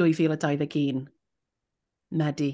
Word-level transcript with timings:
2021, 0.00 1.08
Medi. 2.10 2.52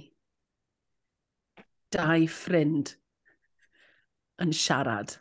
Dau 1.94 2.26
ffrind 2.28 2.96
yn 4.42 4.52
siarad. 4.54 5.14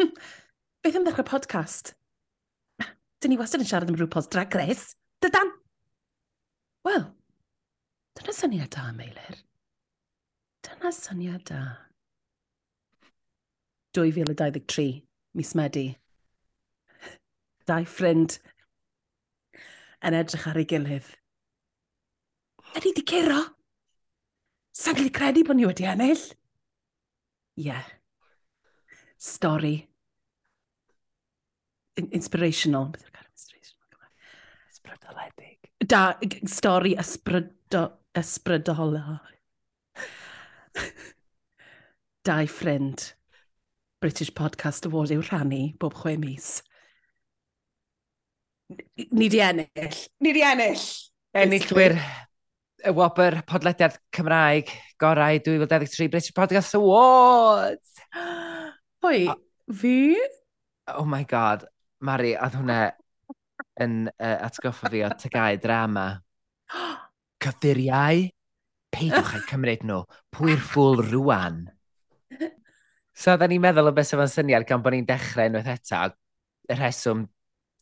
Beth 0.82 0.96
yn 0.96 1.04
ddechrau 1.06 1.28
podcast? 1.28 1.94
Dyn 3.20 3.34
ni 3.34 3.38
wastad 3.40 3.60
yn 3.60 3.68
siarad 3.68 3.92
am 3.92 3.98
rhywbeth 4.00 4.30
Drag 4.32 4.56
Race. 4.56 4.96
Dydan! 5.20 5.52
Wel, 6.88 7.04
dyna 8.16 8.32
syniad 8.32 8.72
da, 8.72 8.86
Meilir. 8.96 9.42
Dyna 10.64 10.92
syniad 10.96 11.44
da. 11.52 11.60
2023, 13.92 15.02
mis 15.36 15.52
Medi. 15.58 15.86
Dau 17.68 17.84
ffrind 17.84 18.38
yn 20.06 20.16
edrych 20.16 20.46
ar 20.48 20.58
ei 20.60 20.66
gilydd. 20.68 21.08
Ydy 22.78 22.92
di 22.96 23.04
cero? 23.06 23.40
Sa'n 24.76 24.96
gallu 24.96 25.12
credu 25.12 25.44
bod 25.46 25.58
ni 25.58 25.66
wedi 25.66 25.88
ennill? 25.90 26.22
Ie. 27.60 27.66
Yeah. 27.66 27.88
Stori. 29.20 29.74
In 32.00 32.08
Inspirational. 32.16 32.92
Ysbrydoledig. 34.70 35.58
Da, 35.84 36.14
stori 36.48 36.94
ysbrydo, 36.96 37.82
ysbrydolol. 38.16 39.18
Dau 42.24 42.46
ffrind 42.46 43.10
British 44.00 44.32
Podcast 44.32 44.86
Award 44.88 45.12
yw 45.12 45.24
rhannu 45.26 45.62
bob 45.82 45.98
chwe 46.00 46.14
mis. 46.20 46.60
Ni 49.12 49.28
di 49.28 49.40
ennill. 49.42 50.00
Ni 50.20 50.32
di 50.32 50.42
ennill. 50.46 50.82
Enillwyr 51.34 51.96
y 52.80 52.92
Wobr 52.94 53.40
podlediad 53.46 53.96
Cymraeg 54.14 54.70
gorau 55.00 55.38
2013 55.44 56.08
British 56.08 56.34
Podcast 56.34 56.74
Awards. 56.74 58.00
Pwy? 59.02 59.26
Oh, 59.28 59.38
fi? 59.74 60.16
Oh 60.94 61.04
my 61.04 61.24
god. 61.28 61.66
Mari, 62.00 62.32
oedd 62.38 62.56
hwnna 62.56 62.78
yn 63.80 63.96
uh, 64.08 64.36
atgoffa 64.46 64.90
fi 64.92 65.02
o 65.04 65.10
tygau 65.20 65.58
drama. 65.60 66.06
Cyffuriau, 67.42 68.28
Peidwch 68.90 69.34
â'u 69.36 69.44
cymryd 69.48 69.84
nhw. 69.86 70.04
Pwy'r 70.34 70.64
ffwl 70.70 71.04
rwan. 71.10 71.66
So, 73.20 73.34
da 73.36 73.44
ni'n 73.50 73.60
meddwl 73.60 73.90
o 73.90 73.92
beth 73.92 74.06
sef 74.08 74.20
sy'n 74.22 74.30
syniad 74.32 74.64
gan 74.64 74.80
bod 74.80 74.94
ni'n 74.94 75.04
dechrau 75.04 75.50
unwaith 75.50 75.66
eto. 75.74 75.98
Y 76.70 76.76
rheswm 76.78 77.26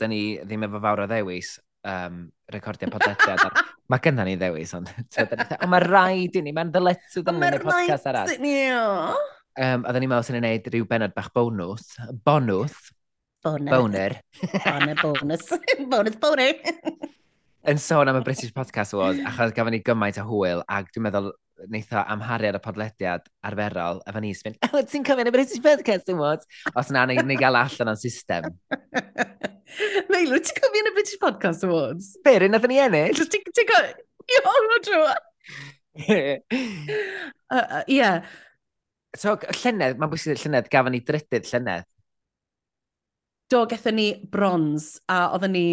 da 0.00 0.10
ni 0.10 0.22
ddim 0.42 0.68
efo 0.68 0.82
fawr 0.84 1.04
o 1.04 1.08
ddewis 1.10 1.56
um, 1.88 2.28
recordio 2.52 2.90
podlediad. 2.92 3.42
ar... 3.48 3.64
mae 3.90 4.04
gynna 4.04 4.26
ni 4.28 4.36
ddewis, 4.40 4.74
ond 4.78 4.92
mae 5.68 5.82
rhaid 5.86 6.38
i 6.38 6.44
ni, 6.44 6.54
mae'n 6.54 6.70
ddyletw 6.74 7.24
ddyn 7.24 7.42
ni'n 7.42 7.66
podcast 7.66 8.08
arall. 8.10 8.30
Mae'n 8.30 8.38
rhaid 8.38 8.46
i 8.46 8.54
ni, 8.54 9.26
Um, 9.58 9.82
oedden 9.88 10.04
ni'n 10.04 10.10
meddwl 10.12 10.22
sy'n 10.22 10.36
ei 10.38 10.42
wneud 10.44 10.66
rhyw 10.70 10.84
benod 10.86 11.14
bach 11.16 11.32
bonus. 11.34 11.96
Bonus. 12.22 12.76
Boner. 13.42 13.72
Boner. 13.72 14.12
Boner, 14.52 15.00
bonus. 15.00 15.48
bonus, 15.90 16.18
boner. 16.22 16.60
Yn 17.68 17.80
sôn 17.82 18.10
am 18.10 18.20
y 18.20 18.22
British 18.26 18.52
Podcast 18.54 18.94
Awards, 18.94 19.18
achos 19.26 19.54
gafon 19.56 19.74
ni 19.74 19.80
gymaint 19.82 20.20
o 20.22 20.26
hwyl, 20.28 20.62
ac 20.70 20.92
dwi'n 20.94 21.08
meddwl 21.08 21.32
wnaetho 21.66 22.02
amharu 22.14 22.48
ar 22.50 22.58
y 22.58 22.62
podlediad 22.62 23.28
arferol, 23.48 24.02
a 24.06 24.14
fan 24.14 24.26
is 24.28 24.42
mynd, 24.46 24.58
oh, 24.68 24.82
ti'n 24.82 25.06
cofio 25.06 25.24
yn 25.24 25.30
y 25.30 25.34
British 25.34 25.62
Podcast 25.64 26.10
Awards? 26.12 26.48
Os 26.78 26.92
na, 26.94 27.04
neu, 27.08 27.38
gael 27.40 27.58
allan 27.58 27.92
o'n 27.94 28.00
system. 28.00 28.50
Meilw, 30.12 30.38
ti'n 30.38 30.60
cofio 30.60 30.82
yn 30.84 30.90
y 30.92 30.94
British 30.96 31.20
Podcast 31.22 31.66
Awards? 31.68 32.12
Be, 32.24 32.36
rydyn 32.38 32.56
nath 32.56 32.68
ni 32.70 32.80
ennill? 32.84 33.24
Ti'n 33.34 33.46
cofio? 33.58 33.82
Iawn 34.38 34.74
o 34.76 34.80
drwa! 34.86 35.14
Ie. 37.88 38.10
So, 39.16 39.34
llynedd, 39.62 39.98
mae'n 39.98 40.12
bwysig 40.12 40.42
llynedd, 40.44 40.68
gafon 40.72 40.94
ni 40.94 41.00
drydydd 41.04 41.48
llynedd. 41.48 41.88
Do, 43.48 43.64
gethon 43.64 43.96
ni 43.96 44.10
bronze, 44.28 45.00
a 45.08 45.30
oedden 45.32 45.54
ni 45.56 45.68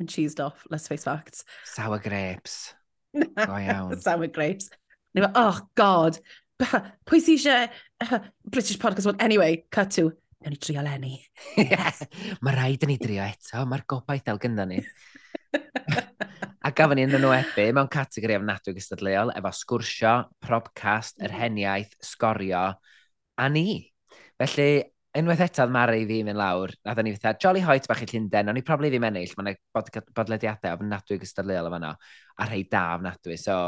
yn 0.00 0.08
cheesed 0.08 0.40
off, 0.40 0.64
let's 0.72 0.88
face 0.88 1.04
facts. 1.04 1.44
Sour 1.68 2.00
grapes. 2.00 2.72
Go 3.12 3.58
iawn. 3.60 4.00
Sour 4.00 4.30
grapes. 4.32 4.70
And 5.18 5.26
fe, 5.26 5.32
oh 5.34 5.60
god, 5.74 6.18
pwy 7.08 7.18
sy'n 7.22 7.34
eisiau 7.34 7.62
eh, 7.66 8.26
British 8.46 8.78
Podcast 8.78 9.10
One? 9.10 9.18
Anyway, 9.20 9.64
cut 9.74 9.90
to, 9.96 10.12
mewn 10.42 10.54
i 10.54 10.58
trio 10.62 10.82
lenni. 10.84 11.16
yes, 11.58 12.04
mae 12.44 12.54
rhaid 12.54 12.84
yn 12.86 12.92
ei 12.94 13.00
drio 13.02 13.24
eto, 13.24 13.64
mae'r 13.66 13.82
gobaith 13.90 14.30
el 14.30 14.38
gynda 14.42 14.66
ni. 14.68 14.78
a 16.66 16.70
gafon 16.74 17.00
ni 17.00 17.06
yn 17.08 17.16
nhw 17.16 17.32
ebu 17.34 17.64
mewn 17.74 17.90
categori 17.90 18.36
ofnadwy 18.38 18.76
gystadleuol 18.76 19.34
efo 19.34 19.52
sgwrsio, 19.62 20.14
probcast, 20.44 21.18
yr 21.18 21.32
mm-hmm. 21.32 21.42
heniaeth, 21.42 21.98
sgorio, 22.04 22.62
a 23.38 23.48
ni. 23.50 23.66
Felly, 24.38 24.70
unwaith 25.18 25.42
etodd 25.48 25.74
Mari 25.74 26.06
fi 26.06 26.20
mynd 26.26 26.38
lawr, 26.38 26.76
a 26.86 26.94
ni 27.02 27.16
fatha, 27.16 27.34
Jolly 27.42 27.64
Hoyt 27.66 27.90
bach 27.90 28.04
i 28.06 28.10
Llundain, 28.12 28.52
ond 28.52 28.62
i 28.62 28.66
probably 28.66 28.92
ddim 28.94 29.08
ennill, 29.10 29.34
mae'n 29.34 29.58
bod, 29.74 29.90
bodlediadau 30.14 30.78
ofnadwy 30.78 31.18
gystadleuol 31.24 31.72
yma 31.72 31.82
no, 31.82 31.92
a 32.38 32.46
rhai 32.46 32.62
da 32.70 32.84
ofnadwy, 32.94 33.38
so 33.40 33.58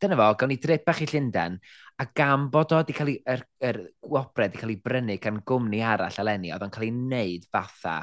dyna 0.00 0.16
fo, 0.18 0.28
gawn 0.40 0.52
ni 0.52 0.58
drip 0.60 0.84
bach 0.86 1.02
i 1.02 1.08
Llundain, 1.10 1.58
a 2.00 2.06
gam 2.16 2.48
bod 2.52 2.72
o 2.74 2.80
wedi 2.80 2.96
cael 2.96 3.12
ei, 3.14 3.18
er, 3.32 3.42
er 3.64 3.78
gwobred 4.04 4.50
wedi 4.50 4.60
cael 4.60 4.72
ei 4.74 4.80
brynu 4.84 5.18
gan 5.22 5.40
gwmni 5.48 5.82
arall 5.84 6.20
eleni, 6.22 6.52
oedd 6.54 6.66
o'n 6.66 6.72
cael 6.74 6.88
ei 6.88 6.94
wneud 6.94 7.46
fatha 7.52 8.00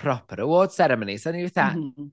proper 0.00 0.44
award 0.44 0.72
ceremony. 0.74 1.18
So, 1.18 1.32
ni 1.32 1.46
fatha, 1.48 1.74
mm 1.76 1.92
-hmm. 1.92 2.10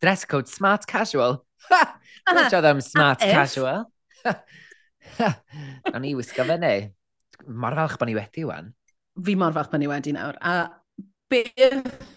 dress 0.00 0.24
code 0.24 0.48
smart 0.48 0.86
casual. 0.86 1.44
Ha! 1.70 1.82
Dwi'n 2.50 2.64
am 2.64 2.80
smart 2.80 3.20
That 3.20 3.34
casual. 3.34 3.84
a 5.94 5.98
ni 6.00 6.14
wisgo 6.14 6.44
fe 6.44 6.56
neu. 6.58 6.88
Mor 7.46 7.76
falch 7.76 7.98
bod 7.98 8.08
ni 8.08 8.16
wedi, 8.16 8.44
wan. 8.48 8.72
Fi 9.24 9.36
mor 9.36 9.52
falch 9.52 9.70
bod 9.70 9.80
ni 9.80 9.90
wedi 9.90 10.12
nawr. 10.16 10.38
A 10.40 10.70
be... 11.28 11.44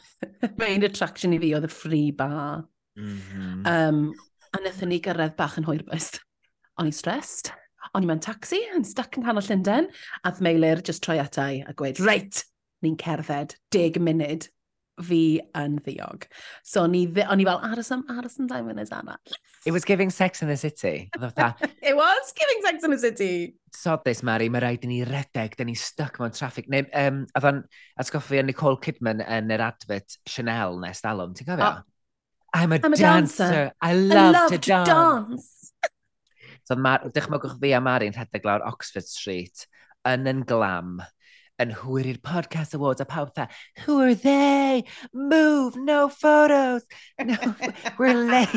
Mae'n 0.60 0.86
attraction 0.88 1.36
i 1.36 1.40
fi 1.42 1.54
oedd 1.54 1.68
y 1.68 1.72
free 1.72 2.12
bar. 2.12 2.64
Mm 2.98 3.20
-hmm. 3.20 3.68
um, 3.70 4.00
a 4.54 4.62
wnaethon 4.62 4.90
ni 4.90 5.02
gyrraedd 5.04 5.36
bach 5.38 5.60
yn 5.60 5.68
hwyrbys. 5.68 6.16
O'n 6.78 6.92
i 6.92 6.94
stressed, 6.94 7.50
o'n 7.98 8.06
i 8.06 8.10
mewn 8.10 8.22
taxi 8.22 8.60
yn 8.76 8.86
stuck 8.86 9.18
yn 9.18 9.26
canol 9.26 9.46
Llundain, 9.46 9.88
a 10.22 10.32
ddmeilir 10.36 10.84
just 10.86 11.02
troi 11.06 11.18
atai 11.24 11.64
a 11.66 11.74
gweud, 11.78 11.98
reit, 12.06 12.44
ni'n 12.86 13.00
cerdded 13.02 13.56
deg 13.74 13.98
munud 14.04 14.46
fi 15.08 15.40
yn 15.58 15.78
ddiog. 15.86 16.26
So 16.66 16.84
o'n 16.86 16.96
i, 16.98 17.04
o'n 17.26 17.42
i 17.42 17.48
fel 17.48 17.66
aros 17.66 17.92
am, 17.94 18.04
aros 18.14 18.38
am 18.42 18.48
dau 18.50 18.64
munud 18.66 18.94
anna. 18.94 19.18
It 19.66 19.74
was 19.74 19.86
giving 19.86 20.10
sex 20.10 20.42
in 20.42 20.50
the 20.50 20.58
city. 20.58 21.10
it 21.18 21.96
was 21.96 22.34
giving 22.38 22.62
sex 22.64 22.84
in 22.84 22.92
the 22.92 22.98
city. 22.98 23.56
Sodus, 23.74 24.24
Mari, 24.24 24.50
mae 24.50 24.62
rhaid 24.64 24.86
i 24.86 24.90
ni 24.90 25.02
redeg, 25.06 25.58
da 25.58 25.66
ni 25.68 25.76
stuck 25.78 26.18
mewn 26.22 26.34
traffic. 26.34 26.70
Neu, 26.70 26.86
um, 26.98 27.26
oedd 27.38 27.52
o'n 27.52 27.62
atgoffi 28.02 28.42
yn 28.42 28.50
Nicole 28.50 28.82
Kidman 28.82 29.22
yn 29.26 29.54
yr 29.54 29.66
advert 29.68 30.18
Chanel 30.30 30.80
nes 30.82 31.04
dalwm, 31.06 31.38
ti'n 31.38 31.50
cofio? 31.50 31.76
Oh. 31.76 31.86
I'm 32.54 32.72
a, 32.72 32.80
I'm 32.82 32.94
a 32.94 32.98
dancer. 32.98 33.44
dancer. 33.44 33.72
I 33.82 33.94
love, 33.94 34.18
I 34.18 34.30
love 34.32 34.52
to, 34.52 34.58
to 34.58 34.70
dance. 34.70 34.90
dance. 34.90 35.74
So 36.68 36.76
Mar, 36.76 37.00
dychmygwch 37.16 37.54
fi 37.62 37.70
a 37.78 37.80
Mari'n 37.80 38.12
rhedeg 38.12 38.44
lawr 38.44 38.66
Oxford 38.68 39.08
Street 39.08 39.62
yn 40.10 40.28
yn 40.28 40.42
glam 40.50 40.98
yn 41.64 41.72
hwyr 41.80 42.10
i'r 42.12 42.20
podcast 42.20 42.76
awards 42.76 43.00
a 43.00 43.06
pawb 43.08 43.32
tha, 43.38 43.46
who 43.86 44.02
are 44.04 44.14
they? 44.14 44.84
Move, 45.14 45.78
no 45.78 46.10
photos, 46.12 46.84
no, 47.24 47.38
we're 47.98 48.20
late. 48.20 48.52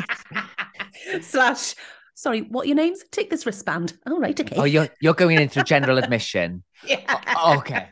Slash, 1.22 1.76
sorry, 2.14 2.42
what 2.50 2.64
are 2.64 2.72
your 2.72 2.80
names? 2.82 3.04
Take 3.12 3.30
this 3.30 3.46
wristband. 3.46 3.96
All 4.08 4.18
right, 4.18 4.38
okay. 4.38 4.56
Oh, 4.58 4.64
you're, 4.64 4.88
you're 5.00 5.14
going 5.14 5.38
in 5.38 5.48
through 5.48 5.70
general 5.70 5.98
admission. 5.98 6.64
yeah. 6.84 7.22
O 7.36 7.58
okay. 7.58 7.90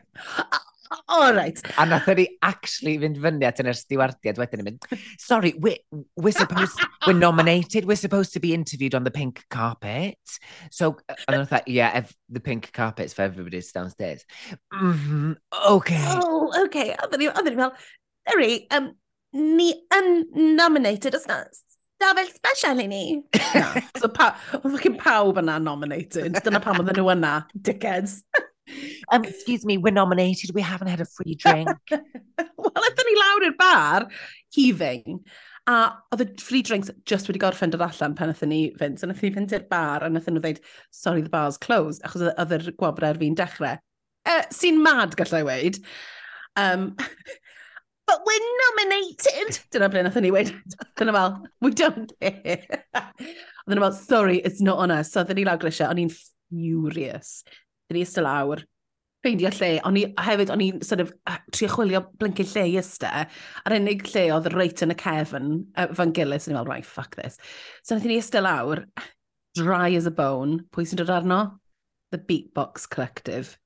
All 1.07 1.33
right. 1.33 1.59
A 1.77 1.85
nath 1.85 2.07
ni 2.17 2.25
actually 2.41 2.97
fynd 2.97 3.19
fyny 3.21 3.45
at 3.45 3.59
yn 3.61 3.69
yr 3.69 3.77
stiwardiad 3.77 4.39
wedyn 4.41 4.63
yn 4.63 4.67
mynd, 4.69 4.87
sorry, 5.21 5.53
we're, 5.61 5.77
we're, 6.17 6.33
supposed, 6.33 6.81
we're 7.05 7.13
nominated, 7.13 7.85
we're 7.85 7.99
supposed 7.99 8.33
to 8.33 8.41
be 8.41 8.55
interviewed 8.55 8.95
on 8.95 9.03
the 9.03 9.11
pink 9.11 9.43
carpet. 9.49 10.17
So, 10.71 10.97
uh, 11.07 11.13
and 11.27 11.41
I 11.43 11.45
thought, 11.45 11.67
yeah, 11.67 12.05
the 12.29 12.39
pink 12.39 12.71
carpet's 12.73 13.13
for 13.13 13.21
everybody 13.21 13.61
downstairs. 13.73 14.25
Mm 14.73 14.97
-hmm, 14.97 15.35
okay. 15.77 16.05
Oh, 16.09 16.49
okay. 16.65 16.95
Oedden 16.97 17.19
ni, 17.19 17.29
oedden 17.29 17.53
ni 17.53 17.61
fel, 17.61 17.73
sorry, 18.29 18.53
um, 18.73 18.91
ni 19.33 19.71
yn 19.93 20.09
nominated, 20.57 21.13
os 21.13 21.29
na, 21.29 21.43
stafell 21.99 22.33
special 22.33 22.81
i 22.81 22.87
ni. 22.87 23.03
so, 24.01 24.09
pa, 24.09 24.33
fucking 24.57 24.97
pawb 24.97 25.37
yna 25.37 25.61
nominated. 25.61 26.33
Dyna 26.41 26.65
pam 26.65 26.81
oedden 26.81 26.97
nhw 26.97 27.13
yna, 27.13 27.33
dickheads 27.53 28.23
um, 29.11 29.23
excuse 29.23 29.65
me, 29.65 29.77
we're 29.77 29.91
nominated, 29.91 30.53
we 30.53 30.61
haven't 30.61 30.87
had 30.87 31.01
a 31.01 31.05
free 31.05 31.35
drink. 31.35 31.69
Wel, 31.89 32.87
ydyn 32.89 33.07
ni 33.07 33.15
lawr 33.17 33.45
i'r 33.47 33.55
bar, 33.59 34.07
heaving, 34.55 35.21
a 35.69 35.77
oedd 36.13 36.23
y 36.23 36.27
free 36.41 36.63
drinks 36.65 36.89
just 37.09 37.29
wedi 37.29 37.41
gorffen 37.41 37.73
dod 37.73 37.83
allan 37.85 38.15
pan 38.17 38.33
ydyn 38.33 38.51
ni 38.51 38.61
fynd. 38.79 38.99
So 38.99 39.07
ethon 39.07 39.27
ni 39.27 39.33
fynd 39.35 39.53
i'r 39.55 39.67
bar 39.71 40.05
a 40.05 40.09
ethon 40.09 40.37
nhw 40.37 40.43
dweud, 40.45 40.61
sorry, 40.95 41.21
the 41.25 41.33
bar's 41.33 41.59
closed, 41.61 42.03
achos 42.07 42.25
oedd 42.29 42.55
yr 42.57 42.71
gwobr 42.79 43.07
ar 43.09 43.19
fi'n 43.21 43.37
dechrau. 43.37 43.77
Uh, 44.29 44.43
sy'n 44.53 44.81
mad, 44.83 45.15
gallai 45.19 45.43
weid. 45.47 45.79
Um, 46.55 46.95
but 48.07 48.21
we're 48.25 48.49
nominated. 48.63 49.59
Dyna 49.71 49.89
ble 49.89 50.03
nath 50.03 50.19
ni 50.21 50.33
wedi. 50.33 50.57
Dyna 50.97 51.13
fel, 51.13 51.37
we 51.61 51.71
don't 51.71 52.13
care. 52.21 52.83
Dyna 53.69 53.81
fel, 53.85 53.93
sorry, 53.93 54.37
it's 54.37 54.61
not 54.61 54.79
on 54.79 54.91
us. 54.91 55.13
So, 55.13 55.23
dyn 55.23 55.41
ni 55.41 55.47
lawr 55.47 55.61
grisiau, 55.61 55.91
o'n 55.93 56.03
i'n 56.05 56.13
furious. 56.13 57.39
Dyn 57.89 57.99
ni 57.99 58.05
ystod 58.07 58.25
lawr, 58.25 58.65
ffeindio 59.19 59.51
lle, 59.57 59.69
o'n 59.87 59.97
i 59.99 60.05
hefyd, 60.23 60.51
o'n 60.53 60.63
i'n 60.63 60.81
sort 60.85 61.03
of, 61.03 61.13
trio 61.51 61.69
chwilio 61.73 62.03
blinkin 62.21 62.47
lle 62.53 62.65
i 62.71 62.75
ysta, 62.79 63.25
a'r 63.65 63.75
unig 63.75 64.05
lle 64.13 64.25
oedd 64.35 64.51
reit 64.53 64.83
yn 64.85 64.95
y 64.95 64.97
cefn, 64.99 65.49
uh, 65.75 65.89
fan 65.97 66.13
Gillis, 66.15 66.47
o'n 66.47 66.53
i'n 66.53 66.59
meddwl, 66.59 66.71
right, 66.71 66.87
fuck 66.87 67.17
this. 67.19 67.39
So 67.83 67.95
nath 67.97 68.07
ni 68.07 68.19
ysta 68.21 68.43
lawr, 68.43 68.85
dry 69.59 69.89
as 69.97 70.07
a 70.07 70.13
bone, 70.15 70.63
pwy 70.71 70.87
sy'n 70.87 71.01
dod 71.01 71.11
arno? 71.13 71.41
The 72.13 72.21
Beatbox 72.21 72.87
Collective. 72.89 73.57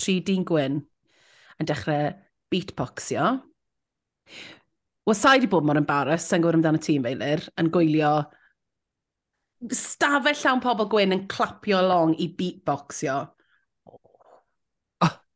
Tri 0.00 0.18
dyn 0.24 0.42
gwyn 0.48 0.80
yn 1.60 1.68
dechrau 1.68 2.10
beatboxio. 2.50 3.30
Wasai 5.08 5.40
di 5.40 5.48
bod 5.50 5.64
mor 5.66 5.78
embarrass, 5.78 6.26
sa'n 6.28 6.42
gwybod 6.42 6.58
amdano 6.58 6.82
tîm 6.82 7.06
feilir, 7.06 7.46
yn 7.60 7.70
gwylio 7.72 8.14
stafell 9.76 10.38
llawn 10.40 10.62
pobl 10.64 10.88
gwyn 10.90 11.14
yn 11.16 11.28
clapio 11.30 11.80
along 11.80 12.16
i 12.18 12.30
beatboxio. 12.36 13.20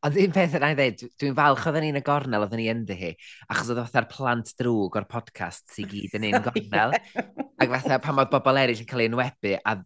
Ond 0.04 0.18
un 0.20 0.32
peth 0.36 0.54
yna 0.58 0.68
i 0.68 0.76
ddweud, 0.76 1.02
dwi'n 1.20 1.36
falch 1.38 1.64
oedden 1.70 1.86
ni'n 1.86 1.96
y 1.96 2.02
gornel 2.04 2.44
oedden 2.44 2.60
ni 2.60 2.66
ynddi 2.68 2.96
hi, 2.98 3.12
achos 3.48 3.70
oedd 3.72 3.78
fatha'r 3.86 4.08
plant 4.10 4.50
drwg 4.60 4.98
o'r 5.00 5.06
podcast 5.08 5.64
sy'n 5.72 5.88
gyd 5.88 6.16
yn 6.18 6.26
un 6.28 6.42
gornel. 6.44 6.92
ac 6.92 7.70
fatha 7.78 7.98
pan 8.04 8.20
oedd 8.20 8.32
bobl 8.34 8.60
eraill 8.60 8.82
yn 8.84 8.90
cael 8.90 9.04
ei 9.04 9.08
enwebu, 9.08 9.54
a 9.64 9.78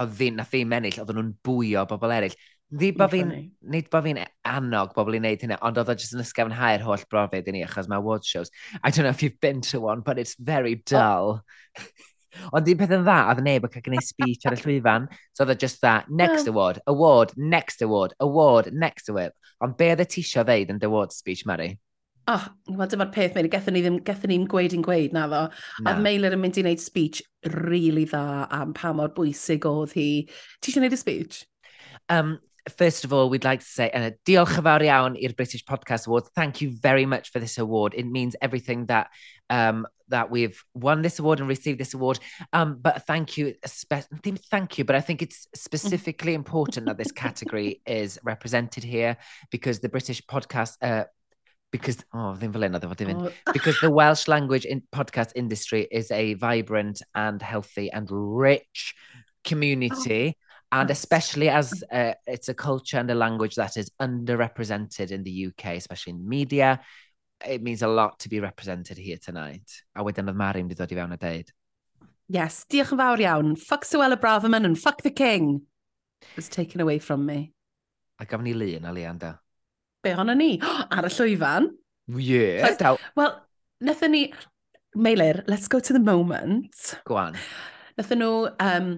oedd 0.00 0.14
ddyn 0.16 0.40
na 0.40 0.46
ddim 0.48 0.72
ennill, 0.78 0.96
oedden 1.02 1.20
nhw'n 1.20 1.34
bwyo 1.44 1.84
bobl 1.90 2.14
eraill. 2.16 2.38
Nid 2.80 2.96
bo 2.96 3.04
fi'n 3.12 3.34
nid 3.74 3.90
bo 3.92 4.00
fi'n 4.06 4.22
annog 4.48 4.94
bobl 4.96 5.18
i 5.18 5.20
wneud 5.20 5.44
hynny, 5.44 5.58
ond 5.60 5.82
oedd 5.82 5.92
o 5.92 5.98
jyst 6.00 6.16
yn 6.16 6.24
ysgafnhau'r 6.24 6.86
holl 6.86 7.04
brofiad 7.12 7.50
i 7.52 7.56
ni, 7.58 7.66
achos 7.66 7.90
mae 7.92 8.00
award 8.00 8.24
shows. 8.24 8.48
I 8.80 8.88
don't 8.88 9.04
know 9.04 9.12
if 9.12 9.20
you've 9.20 9.40
been 9.44 9.60
to 9.68 9.82
one, 9.84 10.00
but 10.00 10.18
it's 10.18 10.38
very 10.40 10.78
dull. 10.88 11.42
Oh. 11.76 12.08
Ond 12.56 12.68
un 12.72 12.78
peth 12.80 12.92
yn 12.96 13.04
dda, 13.04 13.18
oedd 13.28 13.42
neb 13.44 13.66
yn 13.66 13.72
cael 13.74 13.84
gwneud 13.84 14.06
speech 14.06 14.46
ar 14.48 14.56
y 14.56 14.60
llwyfan, 14.62 15.08
so 15.36 15.44
oedd 15.44 15.60
just 15.60 15.82
that, 15.84 16.08
next 16.08 16.48
award, 16.48 16.80
award, 16.88 17.34
next 17.36 17.84
award, 17.84 18.16
award, 18.24 18.72
next 18.72 19.12
award. 19.12 19.36
Ond 19.62 19.78
be 19.78 19.92
oedd 19.92 20.02
y 20.04 20.08
tisio 20.10 20.44
ddeud 20.46 20.72
yn 20.74 20.80
dy 20.82 20.88
award 20.90 21.14
speech, 21.14 21.46
Mary? 21.46 21.76
Oh, 22.30 22.44
wel 22.70 22.86
dyma'r 22.86 23.10
peth, 23.14 23.34
Meilir, 23.34 23.50
gethon 23.50 23.74
ni 23.74 23.82
ddim, 23.82 23.98
gethon 24.06 24.30
ni'n 24.30 24.46
gweud 24.50 24.74
i'n 24.76 24.84
gweud 24.86 25.14
na 25.14 25.24
ddo. 25.30 25.42
Na. 25.82 25.94
A 25.94 26.02
Meilir 26.02 26.36
yn 26.36 26.42
mynd 26.42 26.58
i 26.60 26.62
wneud 26.62 26.82
speech 26.82 27.22
really 27.56 28.04
dda 28.06 28.46
am 28.54 28.74
pa 28.78 28.92
mor 28.94 29.10
bwysig 29.16 29.66
oedd 29.66 29.94
hi. 29.98 30.06
Ti 30.60 30.70
eisiau 30.70 30.84
wneud 30.84 30.94
y 30.94 31.00
speech? 31.00 31.40
Um, 32.14 32.36
first 32.68 33.04
of 33.04 33.12
all, 33.12 33.28
we'd 33.28 33.44
like 33.44 33.60
to 33.60 33.66
say 33.66 33.90
uh, 33.90 34.10
diolch 34.26 34.56
yn 34.58 34.64
fawr 34.66 34.84
iawn 34.86 35.16
i'r 35.18 35.34
British 35.36 35.64
Podcast 35.64 36.06
Awards. 36.06 36.30
Thank 36.34 36.60
you 36.60 36.70
very 36.70 37.06
much 37.06 37.30
for 37.30 37.40
this 37.40 37.58
award. 37.58 37.94
It 37.96 38.06
means 38.06 38.36
everything 38.40 38.86
that 38.86 39.10
um, 39.50 39.86
that 40.08 40.30
we've 40.30 40.62
won 40.74 41.02
this 41.02 41.18
award 41.18 41.40
and 41.40 41.48
received 41.48 41.80
this 41.80 41.94
award. 41.94 42.20
Um, 42.52 42.78
but 42.80 43.06
thank 43.06 43.36
you, 43.36 43.54
thank 44.50 44.78
you, 44.78 44.84
but 44.84 44.94
I 44.94 45.00
think 45.00 45.22
it's 45.22 45.48
specifically 45.54 46.34
important 46.34 46.86
that 46.86 46.98
this 46.98 47.12
category 47.12 47.80
is 47.86 48.18
represented 48.22 48.84
here 48.84 49.16
because 49.50 49.80
the 49.80 49.88
British 49.88 50.22
Podcast 50.22 50.76
uh, 50.82 51.04
because 51.72 52.04
oh 52.12 52.36
ddim 52.38 52.52
fel 52.52 53.26
oh. 53.26 53.32
because 53.52 53.80
the 53.80 53.90
Welsh 53.90 54.28
language 54.28 54.66
in 54.66 54.82
podcast 54.92 55.32
industry 55.34 55.88
is 55.90 56.10
a 56.10 56.34
vibrant 56.34 57.00
and 57.14 57.40
healthy 57.40 57.90
and 57.90 58.08
rich 58.10 58.94
community. 59.42 60.36
Oh 60.36 60.41
and 60.72 60.90
especially 60.90 61.50
as 61.50 61.84
uh, 61.92 62.14
it's 62.26 62.48
a 62.48 62.54
culture 62.54 62.98
and 62.98 63.10
a 63.10 63.14
language 63.14 63.56
that 63.56 63.76
is 63.76 63.90
underrepresented 64.00 65.10
in 65.10 65.22
the 65.22 65.46
UK, 65.46 65.76
especially 65.76 66.14
in 66.14 66.26
media, 66.26 66.80
it 67.46 67.62
means 67.62 67.82
a 67.82 67.88
lot 67.88 68.18
to 68.20 68.30
be 68.30 68.40
represented 68.40 68.96
here 68.96 69.18
tonight. 69.18 69.68
A 69.94 70.02
wedyn 70.02 70.30
oedd 70.32 70.38
Mari 70.38 70.62
wedi 70.62 70.78
dod 70.78 70.92
i 70.92 70.96
fewn 70.96 71.12
a 71.12 71.18
deud. 71.20 71.52
Yes, 72.32 72.64
diolch 72.72 72.94
yn 72.96 73.02
fawr 73.02 73.20
iawn. 73.20 73.52
Fuck 73.60 73.84
Suella 73.84 74.16
Braverman 74.16 74.64
and 74.64 74.80
fuck 74.80 75.02
the 75.02 75.10
king. 75.10 75.66
It 76.22 76.36
was 76.36 76.48
taken 76.48 76.80
away 76.80 76.98
from 76.98 77.26
me. 77.26 77.52
A 78.18 78.24
gafon 78.24 78.48
ni 78.48 78.54
lun, 78.54 78.88
Alianda. 78.88 79.36
Be 80.02 80.16
honno 80.16 80.36
ni? 80.36 80.56
Ar 80.96 81.04
y 81.04 81.12
llwyfan. 81.12 81.68
Yeah. 82.16 82.96
Wel, 83.16 83.36
nethon 83.84 84.16
ni... 84.16 84.32
Meilir, 84.96 85.44
let's 85.48 85.68
go 85.68 85.80
to 85.80 85.92
the 85.92 86.00
moment. 86.00 87.00
Go 87.04 87.16
on. 87.16 87.36
Nethon 87.98 88.24
nhw 88.24 88.32
um, 88.60 88.92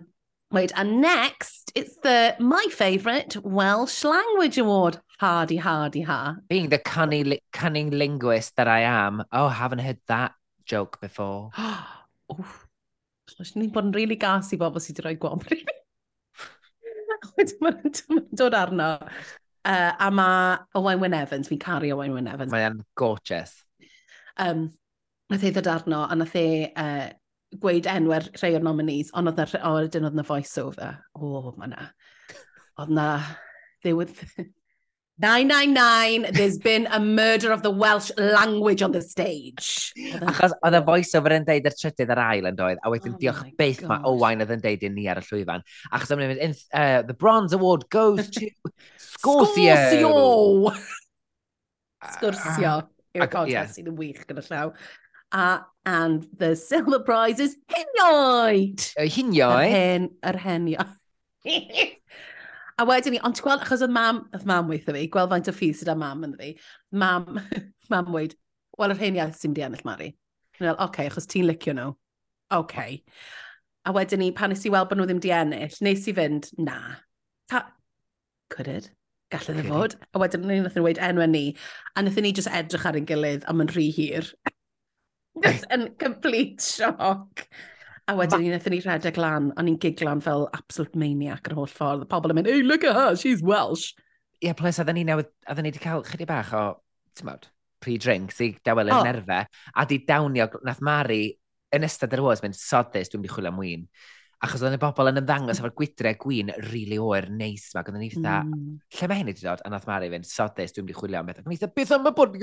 Wait, 0.55 0.71
and 0.77 1.01
next, 1.01 1.73
it's 1.75 1.97
the 2.05 2.37
my 2.39 2.65
favourite 2.71 3.37
Welsh 3.45 4.05
Language 4.05 4.57
Award. 4.57 5.01
Hardy, 5.19 5.57
hardy, 5.57 6.03
ha. 6.03 6.37
Being 6.49 6.69
the 6.69 6.79
cunning, 6.79 7.25
li 7.25 7.41
cunning 7.53 7.91
linguist 7.91 8.55
that 8.55 8.69
I 8.69 8.83
am. 8.83 9.25
Oh, 9.33 9.47
I 9.47 9.53
haven't 9.53 9.81
heard 9.81 9.99
that 10.07 10.31
joke 10.65 11.01
before. 11.01 11.51
Oes 12.31 13.57
ni'n 13.57 13.73
bod 13.75 13.89
yn 13.89 13.97
really 13.97 14.15
gas 14.15 14.53
i 14.55 14.59
bobl 14.61 14.79
sydd 14.79 15.01
wedi 15.03 15.09
rhoi 15.09 15.19
gwobr 15.25 15.57
i 15.57 15.59
fi. 15.67 15.75
Mae'n 17.67 18.23
dod 18.39 18.55
arno. 18.55 18.93
Uh, 19.65 19.93
a 19.99 20.11
mae 20.15 20.57
Owain 20.79 21.03
Wyn 21.03 21.19
Evans, 21.19 21.51
fi'n 21.51 21.59
caru 21.67 21.91
Owain 21.97 22.15
Wyn 22.15 22.31
Evans. 22.31 22.55
Mae'n 22.55 22.79
gorgeous. 22.95 23.59
Um, 24.39 24.69
nath 25.35 25.51
e 25.51 25.51
ddod 25.51 25.73
arno 25.75 26.07
a 26.07 26.23
nath 26.23 26.39
e 26.39 26.47
uh, 26.71 27.11
gweud 27.63 27.89
enwer 27.91 28.27
rhai 28.41 28.55
o'r 28.57 28.65
nominees, 28.65 29.13
ond 29.15 29.31
oedd 29.31 29.41
na, 29.41 29.63
o, 29.71 29.87
dyn 29.91 30.09
oedd 30.09 30.19
na 30.19 30.27
voice-over. 30.27 31.01
O, 31.19 31.31
oh, 31.31 31.49
ma 31.59 31.71
na. 31.71 31.89
Oedd 32.81 32.93
na, 32.95 33.09
would 33.85 34.13
999, 35.19 36.27
there's 36.33 36.59
been 36.59 36.89
a 36.91 36.99
murder 36.99 37.53
of 37.53 37.63
the 37.63 37.71
Welsh 37.71 38.11
language 38.17 38.83
on 38.83 38.93
the 38.93 39.03
stage. 39.03 39.93
Achos 40.25 40.57
oedd 40.65 40.79
y 40.79 40.83
voice-over 40.89 41.37
yn 41.37 41.47
deud 41.47 41.69
yr 41.69 41.77
trydydd 41.79 42.15
ar 42.15 42.23
ail 42.25 42.49
yn 42.51 42.59
doedd, 42.59 42.81
a 42.83 42.91
wedyn 42.91 43.15
oh 43.15 43.21
diolch 43.21 43.45
beth 43.61 43.85
mae 43.91 44.03
Owain 44.11 44.43
oedd 44.43 44.57
yn 44.57 44.65
deud 44.65 44.83
i 44.83 44.91
ni 44.95 45.07
ar 45.13 45.21
y 45.23 45.27
llwyfan. 45.29 45.63
Achos 45.93 46.15
oedd 46.15 46.25
yn 46.25 46.33
mynd, 46.33 46.65
uh, 46.73 47.05
the 47.07 47.15
bronze 47.15 47.55
award 47.55 47.87
goes 47.95 48.33
to 48.35 48.51
Scorsio! 48.99 49.79
Scorsio! 49.93 50.75
Scorsio! 52.17 52.75
Ah, 53.15 53.21
yw'r 53.23 53.31
contest 53.31 53.77
sydd 53.77 53.87
yn 53.93 53.95
wych 53.95 54.25
gyda 54.27 54.43
llaw 54.43 54.73
a 55.33 55.65
and 55.87 56.27
the 56.37 56.57
silver 56.57 57.01
prize 57.01 57.41
is 57.41 57.57
hunioed. 57.71 58.93
Y 58.97 59.09
hunioed? 59.09 59.65
Yr 59.65 59.71
hen, 59.71 60.09
yr 60.25 60.39
henioed. 60.41 62.01
a 62.79 62.87
wedyn 62.89 63.15
ni, 63.15 63.21
ond 63.23 63.37
ti'n 63.37 63.45
gweld, 63.47 63.63
achos 63.63 63.85
oedd 63.85 63.95
mam, 63.95 64.25
oedd 64.35 64.47
mam 64.49 64.71
weithio 64.71 64.95
fi, 64.97 65.07
gweld 65.13 65.33
faint 65.33 65.51
o 65.51 65.55
ffys 65.55 65.83
sydd 65.83 65.93
â 65.93 65.97
mam 65.99 66.25
yn 66.27 66.35
fi, 66.41 66.55
mam, 67.05 67.41
mam 67.93 68.13
weid, 68.15 68.35
wel 68.81 68.95
yr 68.95 69.03
hen 69.03 69.21
iaith 69.21 69.39
sy'n 69.39 69.55
di 69.57 69.65
ennill 69.67 69.85
Mari. 69.87 70.11
Yn 70.57 70.67
fel, 70.67 70.75
oce, 70.75 70.89
okay, 70.89 71.11
achos 71.13 71.29
ti'n 71.31 71.47
licio 71.51 71.77
nhw. 71.77 71.93
Oce. 72.55 72.59
Okay. 72.63 73.01
A 73.85 73.93
wedyn 73.93 74.23
ni, 74.23 74.31
pan 74.33 74.49
nes 74.49 74.65
i 74.65 74.73
weld 74.73 74.89
bod 74.89 74.99
nhw 74.99 75.07
ddim 75.11 75.21
di 75.21 75.33
ennill, 75.37 75.79
nes 75.85 76.09
i 76.09 76.17
fynd, 76.17 76.49
na. 76.57 76.79
Ta, 77.53 77.67
cydyd, 78.55 78.89
gallai 79.35 79.59
ddefod. 79.59 79.99
A 80.15 80.23
wedyn 80.23 80.47
ni, 80.49 80.59
nath 80.65 80.79
nhw 80.79 80.87
weid 80.87 81.03
enw 81.05 81.29
ni, 81.29 81.47
a 81.93 82.03
nath 82.03 82.21
ni 82.25 82.33
just 82.33 82.49
edrych 82.49 82.87
ar 82.89 82.97
ein 82.97 83.09
gilydd, 83.11 83.45
am 83.51 83.61
yn 83.61 83.73
rhy 83.75 83.91
hir. 83.93 84.33
Just 85.43 85.67
yn 85.75 85.89
complete 85.99 86.63
shock. 86.63 87.47
A 88.05 88.15
wedyn 88.19 88.43
ni 88.43 88.51
wnaethon 88.51 88.75
ni 88.75 88.81
rhedeg 88.85 89.19
lan, 89.19 89.49
a 89.57 89.63
ni'n 89.65 89.79
giglan 89.81 90.21
fel 90.23 90.45
absolute 90.53 90.99
maniac 91.01 91.49
yr 91.49 91.57
holl 91.57 91.71
ffordd. 91.71 92.05
Pobl 92.11 92.35
yn 92.35 92.39
mynd, 92.39 92.51
hey, 92.51 92.63
look 92.63 92.85
at 92.85 92.99
her, 92.99 93.15
she's 93.17 93.43
Welsh. 93.43 93.95
Ie, 94.43 94.51
yeah, 94.51 94.57
plus, 94.59 94.79
oedden 94.83 94.99
ni 94.99 95.07
newydd, 95.09 95.31
oedden 95.49 95.65
ni 95.65 95.73
wedi 95.73 95.81
cael 95.81 96.05
chydig 96.05 96.29
bach 96.29 96.53
o, 96.53 96.65
ti'n 97.17 97.31
mawr, 97.31 97.47
pre-drink, 97.81 98.35
sy'n 98.37 98.59
dawel 98.67 98.93
yn 98.93 98.99
oh. 98.99 99.07
nerfe, 99.07 99.39
a 99.49 99.87
di 99.89 100.03
dawnio, 100.05 100.51
nath 100.69 100.83
Mari, 100.85 101.23
yn 101.75 101.87
ystod 101.89 102.13
yr 102.13 102.23
oes, 102.27 102.45
mynd, 102.45 102.59
sodus, 102.61 103.09
dwi'n 103.09 103.25
mynd 103.25 103.31
i 103.31 103.33
chwilio 103.33 103.55
am 103.55 103.63
wyn. 103.63 103.89
Achos 104.45 104.61
oedden 104.61 104.77
y 104.77 104.83
bobl 104.83 105.09
yn 105.09 105.23
ymddangos 105.23 105.63
efo'r 105.63 105.73
gwydre 105.79 106.13
gwyn 106.21 106.53
really 106.69 107.01
oer 107.01 107.31
neis 107.33 107.71
hmm. 107.71 107.79
ma. 107.79 107.87
Oedden 107.87 108.05
ni 108.05 108.13
fydda, 108.13 108.37
mm. 108.45 108.69
lle 108.99 109.09
mae 109.09 109.23
hyn 109.23 109.33
wedi 109.33 109.47
dod? 109.47 109.65
A 109.65 109.73
nath 109.73 109.89
Mari 109.89 110.13
fynd, 110.13 110.29
sodus, 110.29 110.77
dwi'n 110.77 110.85
mynd 110.85 110.93
i 110.93 111.01
chwilio 111.01 111.23
am 111.23 111.31
beth. 111.31 111.41
Ac 111.41 111.73
beth 111.73 111.97
am 111.97 112.13
y 112.13 112.15
bod... 112.21 112.37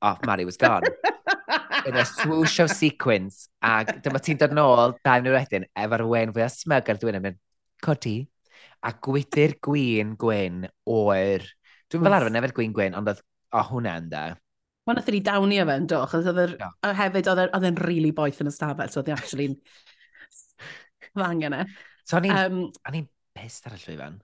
Oh, 0.00 0.16
Mari 0.24 0.48
was 0.48 0.56
gone. 0.56 0.88
yn 1.88 1.98
y 2.00 2.64
of 2.64 2.72
sequins. 2.72 3.46
A 3.64 3.82
dyma 3.88 4.20
ti'n 4.22 4.40
dod 4.40 4.56
nôl, 4.56 4.96
da 5.04 5.18
yn 5.20 5.30
yr 5.30 5.38
edyn, 5.40 5.68
efo'r 5.84 6.04
wen 6.10 6.34
fwy 6.34 6.44
o 6.46 6.50
smyg 6.52 6.92
ar 6.92 7.00
dwi'n 7.00 7.20
mynd, 7.24 7.40
codi. 7.84 8.18
A 8.86 8.92
gwydyr 8.94 9.56
gwyn 9.64 10.14
gwyn 10.20 10.66
o'r... 10.90 11.46
Dwi'n 11.88 12.04
fel 12.04 12.18
arfer 12.18 12.34
nefyd 12.34 12.54
gwyn 12.56 12.76
gwyn, 12.76 12.96
ond 12.98 13.10
oedd 13.10 13.24
o 13.56 13.64
hwnna 13.70 13.96
da. 14.12 14.24
Mae 14.88 14.96
nath 14.96 15.10
ni 15.12 15.20
dawnio 15.24 15.66
fe 15.68 15.76
yn 15.82 15.88
do, 15.90 16.00
achos 16.04 16.28
oedd 16.30 16.40
yr, 16.44 16.54
no. 16.60 16.70
hefyd 16.96 17.26
oedd 17.28 17.68
e'n 17.68 17.80
really 17.84 18.12
boeth 18.16 18.40
yn 18.40 18.48
y 18.48 18.54
stafell, 18.54 18.88
so 18.92 19.02
oedd 19.02 19.10
e'n 19.12 19.18
actually 19.18 19.48
fang 21.12 21.44
yna. 21.48 21.64
E. 21.64 21.98
So 22.08 22.16
o'n 22.20 22.28
i'n 22.28 22.38
um, 22.40 23.08
pissed 23.36 23.68
ar 23.68 23.76
y 23.76 23.82
llwyfan. 23.82 24.20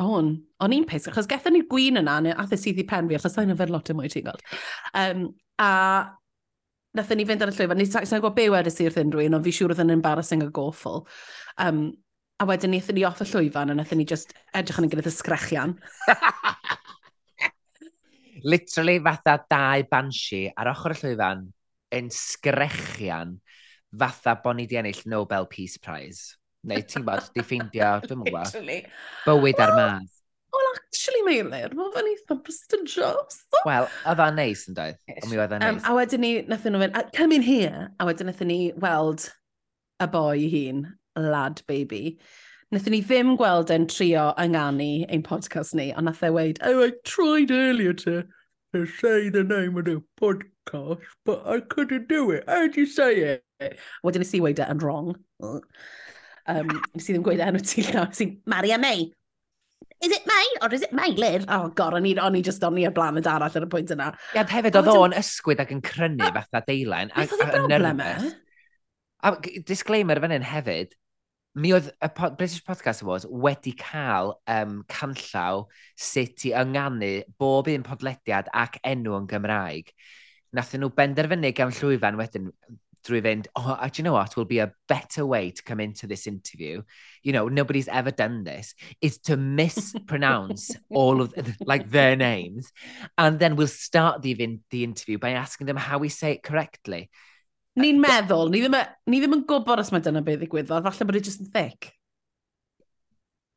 O'n, 0.00 0.30
o'n 0.64 0.76
i'n 0.76 0.86
pissed, 0.88 1.10
achos 1.10 1.28
gethon 1.28 1.56
ni'r 1.56 1.66
gwyn 1.68 2.00
yna, 2.02 2.18
neu 2.24 2.36
athys 2.40 2.64
sydd 2.64 2.80
i 2.80 2.86
pen 2.88 3.10
fi, 3.10 3.18
achos 3.18 3.36
o'n 3.40 3.52
i'n 3.52 3.60
fel 3.60 3.72
lot 3.72 3.92
o 3.92 3.96
mwy 3.96 4.12
ti'n 4.12 4.24
gweld. 4.24 4.44
Um, 4.96 5.26
a 5.60 5.70
Nathon 6.96 7.20
ni 7.20 7.26
fynd 7.28 7.44
ar 7.44 7.52
y 7.52 7.56
llwyfan, 7.56 7.80
ni'n 7.80 7.92
sa'n 7.92 8.08
gwybod 8.08 8.36
be 8.36 8.46
wedys 8.52 8.80
i 8.80 8.86
wrth 8.88 9.00
unrhyw 9.02 9.28
un, 9.28 9.36
ond 9.36 9.44
fi 9.44 9.52
siŵr 9.52 9.74
oedd 9.74 9.82
yn 9.84 9.92
embarrassing 9.92 10.44
a 10.44 10.48
awful. 10.62 11.04
Um, 11.60 11.90
a 12.40 12.46
wedyn 12.48 12.72
ni 12.72 12.80
ni 12.96 13.04
off 13.08 13.20
y 13.20 13.26
llwyfan, 13.28 13.72
a 13.72 13.76
nathon 13.76 14.00
ni 14.00 14.06
just 14.08 14.32
edrych 14.56 14.80
yn 14.80 14.88
y 14.88 14.92
gyda'r 14.94 15.12
sgrechian. 15.12 15.76
Literally 18.52 18.98
fatha 19.04 19.36
dau 19.50 19.84
bansi 19.90 20.46
ar 20.56 20.72
ochr 20.72 20.96
y 20.96 20.98
llwyfan 21.02 21.44
yn 21.96 22.08
sgrechian 22.12 23.36
fatha 23.96 24.36
bod 24.42 24.58
ni 24.58 24.66
di 24.68 24.80
ennill 24.80 25.04
Nobel 25.12 25.48
Peace 25.52 25.80
Prize. 25.82 26.36
Neu 26.66 26.82
ti'n 26.82 27.04
bod, 27.06 27.28
di 27.34 27.44
ffeindio, 27.46 27.92
dwi'n 28.02 28.20
mwyn 28.20 28.32
gwybod, 28.32 28.88
bywyd 29.26 29.60
ar 29.62 29.72
math 29.76 30.15
literally 30.96 31.22
meilir, 31.26 31.74
mae 31.74 31.90
fe'n 31.94 32.08
eitha 32.10 32.36
prestidio. 32.44 33.10
Wel, 33.66 33.88
oedd 34.08 34.22
a'n 34.22 34.38
neis 34.38 34.64
yn 34.70 34.76
dweud, 34.76 34.98
ond 35.12 35.28
mi 35.30 35.40
oedd 35.40 35.54
a'n 35.56 35.64
neis. 35.64 35.80
Um, 35.80 35.90
a 35.90 35.96
wedyn 35.96 36.22
ni, 36.22 36.30
nathyn 36.48 36.74
nhw 36.74 36.82
fynd, 36.84 37.12
come 37.16 37.36
in 37.36 37.44
here, 37.44 37.88
a 38.00 38.06
wedyn 38.08 38.30
nathyn 38.30 38.50
ni 38.50 38.60
weld 38.82 39.28
y 40.02 40.08
boi 40.12 40.48
hun, 40.52 40.84
lad 41.16 41.62
baby. 41.68 42.18
Nathyn 42.74 42.96
ni 42.96 43.02
ddim 43.02 43.36
gweld 43.40 43.72
e'n 43.74 43.88
trio 43.90 44.30
ynganu 44.42 45.06
ein 45.12 45.24
podcast 45.26 45.76
ni, 45.78 45.92
ond 45.94 46.08
nath 46.08 46.24
e 46.26 46.32
weid, 46.34 46.62
oh, 46.62 46.84
I 46.84 46.92
tried 47.04 47.50
earlier 47.50 47.92
to, 48.04 48.22
to 48.74 48.86
say 48.98 49.28
the 49.28 49.44
name 49.44 49.76
of 49.76 49.86
the 49.86 50.02
podcast, 50.20 51.04
but 51.24 51.44
I 51.46 51.60
couldn't 51.60 52.08
do 52.08 52.30
it. 52.32 52.44
How 52.48 52.66
do 52.66 52.80
you 52.80 52.86
say 52.86 53.36
it? 53.36 53.78
Wedyn 54.04 54.24
nes 54.24 54.34
i 54.34 54.40
weid 54.40 54.58
it 54.58 54.68
e 54.68 54.72
yn 54.72 54.82
wrong. 54.84 55.14
Um, 56.46 56.68
nes 56.94 57.06
i 57.08 57.14
ddim 57.14 57.24
gweud 57.26 57.40
enw 57.42 57.62
ti 57.64 57.86
llaw, 57.86 58.08
nes 58.10 58.20
i 58.22 58.32
Maria 58.46 58.78
May. 58.78 59.08
Is 60.04 60.12
it 60.12 60.26
mine? 60.26 60.56
Or 60.62 60.74
is 60.74 60.82
it 60.82 60.92
my? 60.92 61.08
Oh, 61.48 61.68
god, 61.68 61.94
o'n 61.96 62.06
i, 62.06 62.12
on 62.20 62.36
i 62.36 62.42
just 62.44 62.64
o'n 62.66 62.76
i 62.78 62.84
ar 62.88 62.92
blaen 62.96 63.16
yn 63.16 63.24
darall 63.24 63.56
ar 63.56 63.64
y 63.64 63.70
pwynt 63.72 63.94
yna. 63.94 64.10
Ia, 64.12 64.42
yeah, 64.42 64.50
hefyd, 64.50 64.76
oedd 64.76 64.92
o'n 64.92 65.16
ysgwyd 65.16 65.62
ac 65.64 65.72
yn 65.72 65.80
crynu 65.84 66.28
fatha 66.36 66.62
deilen. 66.66 67.12
Beth 67.16 67.32
oedd 67.36 67.46
y 67.46 67.50
broblem 67.54 68.02
e? 68.04 68.12
A 69.26 69.32
disclaimer 69.66 70.20
fan 70.20 70.34
hyn 70.36 70.44
hefyd, 70.44 70.92
mi 71.56 71.72
oedd 71.72 71.88
y 72.04 72.10
po 72.12 72.28
British 72.36 72.60
Podcast 72.66 73.02
Awards 73.02 73.24
wedi 73.30 73.72
cael 73.80 74.34
um, 74.52 74.82
canllaw 74.92 75.64
sut 75.96 76.44
i 76.44 76.52
ynganu 76.60 77.12
bob 77.40 77.70
un 77.72 77.86
podlediad 77.86 78.52
ac 78.52 78.76
enw 78.84 79.16
yn 79.22 79.30
Gymraeg. 79.30 79.94
Nathyn 80.56 80.84
nhw 80.84 80.92
benderfynu 80.96 81.54
gan 81.56 81.72
llwyfan 81.78 82.20
wedyn 82.20 82.52
drwy 83.04 83.22
fynd, 83.22 83.46
oh, 83.56 83.78
do 83.82 83.90
you 84.00 84.04
know 84.04 84.12
what, 84.14 84.36
will 84.36 84.44
be 84.44 84.58
a 84.58 84.72
better 84.88 85.26
way 85.26 85.50
to 85.50 85.62
come 85.62 85.80
into 85.80 86.06
this 86.06 86.26
interview. 86.26 86.82
You 87.22 87.32
know, 87.32 87.48
nobody's 87.48 87.88
ever 87.88 88.10
done 88.10 88.44
this, 88.44 88.74
is 89.00 89.18
to 89.26 89.36
mispronounce 89.36 90.74
all 90.90 91.20
of, 91.20 91.32
the, 91.34 91.54
like, 91.64 91.90
their 91.90 92.16
names. 92.16 92.72
And 93.18 93.38
then 93.38 93.56
we'll 93.56 93.68
start 93.68 94.22
the, 94.22 94.60
the 94.70 94.84
interview 94.84 95.18
by 95.18 95.30
asking 95.30 95.66
them 95.66 95.76
how 95.76 95.98
we 95.98 96.08
say 96.08 96.32
it 96.32 96.42
correctly. 96.42 97.10
Ni'n 97.76 98.00
uh, 98.00 98.08
meddwl, 98.08 98.50
ni 98.50 98.62
ddim, 98.64 98.76
ni 99.12 99.20
ddim 99.20 99.36
yn 99.36 99.44
gwybod 99.48 99.82
os 99.82 99.92
mae 99.92 100.00
dyna 100.00 100.22
beth 100.24 100.40
ddigwyddodd, 100.40 100.86
falle 100.86 101.08
bod 101.08 101.18
e 101.18 101.20
just 101.26 101.42
yn 101.44 101.50
thick. 101.52 101.90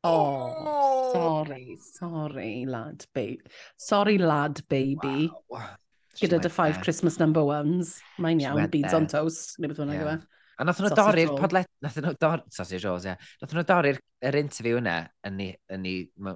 Oh, 0.04 0.52
oh, 0.56 1.12
sorry, 1.12 1.76
sorry, 1.80 2.66
lad, 2.68 3.04
baby. 3.14 3.40
Sorry, 3.76 4.18
lad, 4.18 4.60
baby. 4.68 5.30
Wow 5.48 5.76
gyda 6.18 6.40
dy 6.42 6.50
five 6.52 6.80
Christmas 6.82 7.18
number 7.20 7.44
ones. 7.46 7.98
Mae'n 8.18 8.42
iawn, 8.42 8.66
beads 8.72 8.96
on 8.96 9.06
toast, 9.10 9.58
neu 9.58 9.70
beth 9.70 9.82
hwnna 9.82 9.96
yeah. 9.96 10.06
gyda. 10.06 10.18
E. 10.20 10.40
A 10.60 10.64
nath 10.68 10.80
nhw 10.82 10.90
dorri'r 10.92 11.30
podlet... 11.40 11.68
Nath 11.84 12.00
nhw 12.02 12.16
dor... 12.20 12.42
Sausage 12.52 12.84
rolls, 12.84 13.06
ie. 13.08 13.14
Nath 13.40 13.54
nhw 13.56 13.64
dorri'r 13.68 14.00
yr 14.28 14.36
interview 14.42 14.80
yna 14.80 14.96
yn 15.28 15.38
ni, 15.38 15.46
yn 15.72 15.86
ni, 15.86 15.94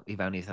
i 0.08 0.16
fewn 0.16 0.38
i 0.38 0.44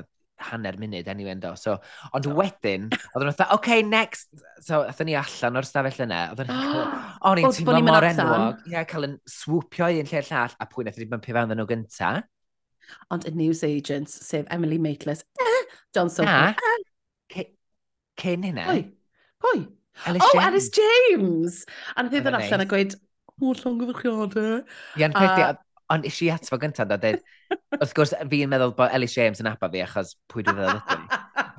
hanner 0.42 0.76
munud 0.82 1.08
anyway 1.08 1.32
endo. 1.36 1.54
So, 1.56 1.78
ond 2.18 2.28
oh. 2.28 2.36
wedyn, 2.40 2.90
oedden 2.92 3.30
nhw'n 3.30 3.38
dweud, 3.38 3.54
OK, 3.56 3.70
next. 3.88 4.32
So, 4.60 4.82
oedden 4.82 5.12
ni 5.12 5.16
allan 5.20 5.62
o'r 5.62 5.68
stafell 5.70 6.04
yna. 6.08 6.22
Oedden 6.34 6.52
nhw'n 6.52 6.94
o'n 7.32 7.44
i'n 7.44 7.56
teimlo 7.56 7.82
mor 7.88 8.08
enwog. 8.10 8.64
Ie, 8.74 8.84
cael 8.92 9.08
yn 9.08 9.18
swwpio 9.38 9.92
i 9.94 10.02
un 10.04 10.12
lle 10.12 10.24
llall, 10.28 10.58
a 10.58 10.70
pwy 10.72 10.88
nath 10.88 11.00
i 11.00 11.08
bympio 11.14 11.38
fewn 11.38 11.56
nhw 11.56 11.68
gynta. 11.70 12.14
Ond 13.14 13.28
y 13.30 13.36
news 13.38 13.64
agents, 13.64 14.18
sef 14.28 14.50
Emily 14.52 14.82
Maitlis, 14.82 15.24
eh? 15.40 15.60
John 15.96 16.12
Sophie, 16.12 16.56
eh? 17.32 17.52
cyn 18.20 18.50
hynna? 18.50 18.68
Hoi. 19.46 19.68
Ellis 20.08 20.22
oh, 20.24 20.30
James. 20.34 20.46
Alice 20.48 20.70
James! 20.70 21.66
A 21.96 22.04
nath 22.04 22.16
ei 22.16 22.24
ddod 22.24 22.38
allan 22.38 22.64
a 22.64 22.68
gweud, 22.70 22.96
o, 23.42 23.52
llongyfrchiadau. 23.58 24.62
Ia'n 25.02 25.16
peth, 25.16 25.62
ond 25.92 26.08
eisiau 26.08 26.30
i 26.30 26.34
atfo 26.36 26.60
gyntaf, 26.62 26.90
da, 26.90 26.98
dweud, 27.02 27.22
wrth 27.80 27.96
gwrs, 27.98 28.16
fi'n 28.32 28.52
meddwl 28.52 28.76
bod 28.78 28.94
Ellis 28.96 29.16
James 29.18 29.42
yn 29.44 29.52
aba 29.52 29.70
fi, 29.74 29.84
achos 29.86 30.16
pwy 30.32 30.46
dwi'n 30.48 30.58
meddwl 30.58 30.80
ydyn. 30.80 31.06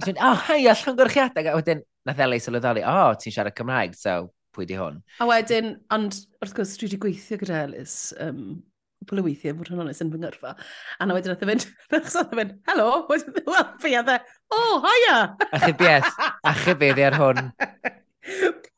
Dwi'n 0.03 0.19
dweud, 0.19 0.23
o, 0.29 0.35
hai, 0.49 0.61
a 0.65 0.77
llongyrchiadau. 0.83 1.51
A 1.53 1.57
wedyn, 1.59 1.85
nath 2.09 2.25
Ellis 2.27 2.49
sylweddoli, 2.49 2.85
o, 2.87 2.99
oh, 3.07 3.17
ti'n 3.21 3.37
siarad 3.37 3.57
Cymraeg, 3.59 3.97
so 3.99 4.19
pwy 4.57 4.69
di 4.69 4.79
hwn. 4.79 5.01
A 5.23 5.29
wedyn, 5.29 5.75
ond 5.95 6.19
wrth 6.43 6.57
gwrs, 6.57 6.77
dwi 6.79 6.89
wedi 6.89 7.01
gweithio 7.05 7.41
gyda 7.43 7.65
Elis, 7.69 7.97
um, 8.23 8.61
cwpl 9.03 9.23
o 9.23 9.27
weithiau, 9.27 9.57
fod 9.59 9.73
yn 9.75 9.85
onest, 9.85 10.05
yn 10.05 10.13
fy 10.13 10.21
ngyrfa. 10.23 10.55
A 10.99 11.09
na 11.09 11.17
wedyn, 11.17 11.35
nath 11.35 11.45
e 11.45 11.51
fynd, 11.51 11.69
nath 11.95 12.19
e 12.21 12.25
fynd, 12.33 12.57
helo, 12.71 12.89
wel, 13.11 13.69
fi 13.83 13.95
a 13.99 14.05
dde, 14.07 14.19
oh, 14.53 14.83
haia! 14.85 15.17
Achub 15.57 15.81
yes, 15.85 16.09
achub 16.53 16.85
eddi 16.89 17.05
ar 17.07 17.17
hwn. 17.19 17.41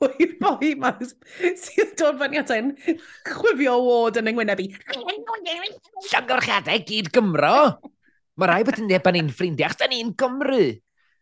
Pwy 0.00 0.28
boi 0.40 0.70
ma 0.80 0.92
sydd 1.00 1.92
dod 2.00 2.16
fan 2.20 2.36
i 2.36 2.40
atyn 2.40 2.70
chwifio 3.28 3.76
wod 3.84 4.20
yn 4.20 4.30
yngwyneb 4.32 4.62
i. 4.64 4.70
Llongorchadau 6.08 6.86
gyd 6.88 7.12
Gymro! 7.14 7.58
Mae 8.40 8.50
rai 8.50 8.62
bod 8.66 8.80
yn 8.82 8.88
neb 8.90 9.04
yn 9.10 9.20
ein 9.20 9.30
ffrindiau, 9.34 9.70
chda'n 9.74 9.92
ni'n 9.94 10.14
Gymru! 10.18 10.64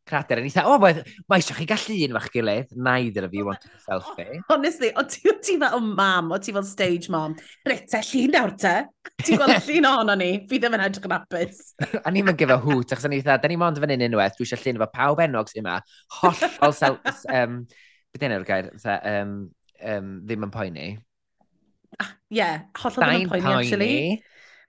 crater 0.09 0.41
yn 0.41 0.49
eitha, 0.49 0.65
o, 0.67 0.79
mae, 0.83 1.03
mae 1.31 1.43
eisiau 1.43 1.57
chi 1.59 1.67
gallu 1.71 1.97
un 2.07 2.17
fach 2.17 2.29
gilydd, 2.35 2.73
neither 2.89 3.27
of 3.29 3.37
you 3.37 3.47
want 3.47 3.67
a 3.69 3.83
selfie. 3.85 4.41
Honestly, 4.51 4.91
o 4.99 5.05
ti, 5.09 5.23
o 5.31 5.37
ti 5.39 5.57
fel 5.61 5.85
mam, 5.87 6.33
o 6.35 6.41
ti 6.43 6.55
fel 6.57 6.67
stage 6.67 7.13
mam, 7.13 7.37
rete 7.69 8.03
llun 8.09 8.35
nawr 8.35 8.55
te, 8.59 8.75
ti'n 9.23 9.41
gweld 9.41 9.69
llun 9.69 9.89
ohono 9.93 10.19
ni, 10.19 10.33
fi 10.51 10.59
ddim 10.59 10.77
yn 10.79 10.85
edrych 10.89 11.07
yn 11.09 11.17
apus. 11.19 11.63
a 12.05 12.15
ni'n 12.15 12.27
mynd 12.29 12.41
gyfo 12.41 12.59
hwt, 12.67 12.97
achos 12.97 13.07
o'n 13.09 13.17
eitha, 13.19 13.39
da 13.39 13.53
ni 13.53 13.61
mond 13.61 13.79
fan 13.83 13.95
hyn 13.95 14.07
unwaith, 14.09 14.37
dwi 14.39 14.49
eisiau 14.49 14.65
llun 14.65 14.83
efo 14.83 14.91
pawb 14.97 15.23
enwog 15.27 15.53
sy'n 15.53 15.65
yma, 15.65 15.79
hollol 16.19 16.77
sel... 16.79 17.01
um, 17.31 17.63
Beth 18.13 18.27
yna'r 18.29 18.43
gair, 18.45 18.67
um, 19.09 19.31
um, 19.89 20.09
ddim 20.27 20.43
yn 20.45 20.51
poeni. 20.53 20.89
Ah, 21.97 22.11
ie, 22.29 22.43
yeah, 22.43 22.67
hollol 22.83 23.07
ddim 23.07 23.23
yn 23.23 23.31
poeni, 23.31 23.47
poeni, 23.47 23.55
actually. 23.63 23.95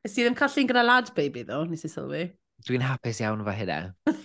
Nes 0.04 0.16
i 0.16 0.24
ddim 0.24 0.38
cael 0.40 0.54
llun 0.54 0.70
gyda 0.70 0.86
lad 0.86 1.12
baby, 1.18 1.44
ddo, 1.48 1.66
nes 1.68 1.84
i 1.84 1.92
sylwi. 1.92 2.24
Dwi'n 2.64 2.86
hapus 2.88 3.20
iawn 3.20 3.44
efo 3.44 3.58
hynna. 3.58 3.82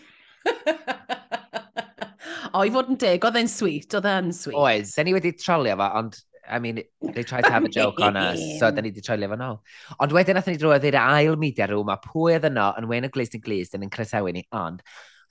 o, 2.55 2.65
i 2.65 2.73
fod 2.73 2.91
yn 2.93 2.99
deg, 3.01 3.25
oedd 3.25 3.39
e'n 3.41 3.51
sweet, 3.51 3.95
oedd 3.99 4.09
e'n 4.09 4.33
sweet. 4.37 4.59
Oes, 4.59 4.95
da 4.97 5.05
ni 5.07 5.15
wedi 5.17 5.35
trolio 5.39 5.77
fo, 5.79 5.91
ond 6.01 6.19
I 6.49 6.59
mean, 6.61 6.81
they 7.03 7.23
tried 7.25 7.45
to 7.45 7.53
have 7.53 7.65
a 7.65 7.69
joke 7.69 8.01
on 8.01 8.17
us, 8.17 8.41
so 8.59 8.71
da 8.75 8.81
ni 8.81 8.91
wedi 8.91 9.05
trolio 9.05 9.29
fo 9.29 9.39
nôl. 9.41 9.61
Ond 10.01 10.17
wedyn 10.17 10.39
nath 10.39 10.49
ni 10.49 10.57
drwodd 10.61 10.87
i'r 10.89 10.99
ail 11.03 11.37
media 11.41 11.69
room, 11.71 11.93
a 11.93 11.99
pwy 12.03 12.39
oedd 12.39 12.49
yno 12.49 12.71
yn 12.81 12.89
wein 12.91 13.09
o 13.09 13.13
glist 13.13 13.37
yn 13.37 13.45
glist 13.45 13.77
yn 13.77 13.85
yn 13.87 13.93
cresewi 13.93 14.35
ni, 14.37 14.45
ond 14.57 14.83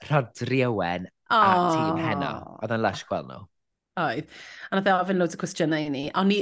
Rodri 0.08 0.62
Owen 0.66 1.08
a 1.34 1.42
tîm 1.74 1.98
heno. 2.02 2.32
Oedd 2.62 2.74
yn 2.76 2.84
lush 2.84 3.04
gweld 3.08 3.30
nhw. 3.30 3.42
Oedd. 3.98 4.30
A 4.70 4.78
nath 4.78 4.90
e 4.90 4.94
ofyn 4.94 5.18
loads 5.18 5.34
o 5.34 5.42
cwestiynau 5.42 5.88
i 5.88 5.90
ni. 5.92 6.04
Ond 6.14 6.30
ni, 6.30 6.38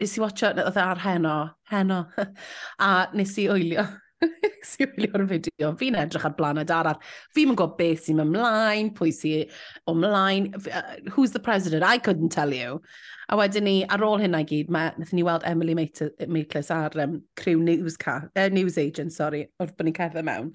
nes 0.00 0.16
i 0.18 0.22
watcho, 0.22 0.52
oedd 0.52 0.76
e 0.76 0.84
ar 0.84 1.00
heno, 1.06 1.36
heno, 1.72 2.04
a 2.86 2.92
nes 3.16 3.36
i 3.40 3.48
wylio 3.48 3.88
Si'n 4.70 4.90
wylio'r 4.96 5.24
fideo, 5.28 5.70
fi'n 5.80 5.96
edrych 5.98 6.26
ar 6.28 6.34
blaned 6.36 6.72
arall. 6.74 6.98
Fi'n 7.34 7.50
mynd 7.50 7.58
gwybod 7.60 7.78
beth 7.78 8.02
sy'n 8.04 8.20
ymlaen, 8.24 8.90
pwy 8.96 9.12
sy'n 9.16 9.54
ymlaen, 9.90 10.50
who's 11.14 11.32
the 11.32 11.40
president, 11.40 11.84
I 11.86 11.98
couldn't 11.98 12.34
tell 12.34 12.52
you. 12.52 12.80
A 13.30 13.38
wedyn 13.40 13.64
ni, 13.64 13.74
ar 13.88 14.04
ôl 14.04 14.20
hynna 14.20 14.42
i 14.44 14.48
gyd, 14.48 14.70
mae, 14.74 14.92
nath 15.00 15.14
ni 15.16 15.24
weld 15.26 15.46
Emily 15.48 15.76
Maitlis 15.78 16.70
ar 16.74 16.96
um, 17.00 17.20
crew 17.40 17.58
news, 17.62 17.96
ca, 18.00 18.20
uh, 18.36 18.48
news 18.52 18.78
agent, 18.78 19.14
sorry, 19.16 19.46
wrth 19.62 19.76
bod 19.78 19.88
ni'n 19.88 19.96
cerdded 19.96 20.28
mewn. 20.28 20.54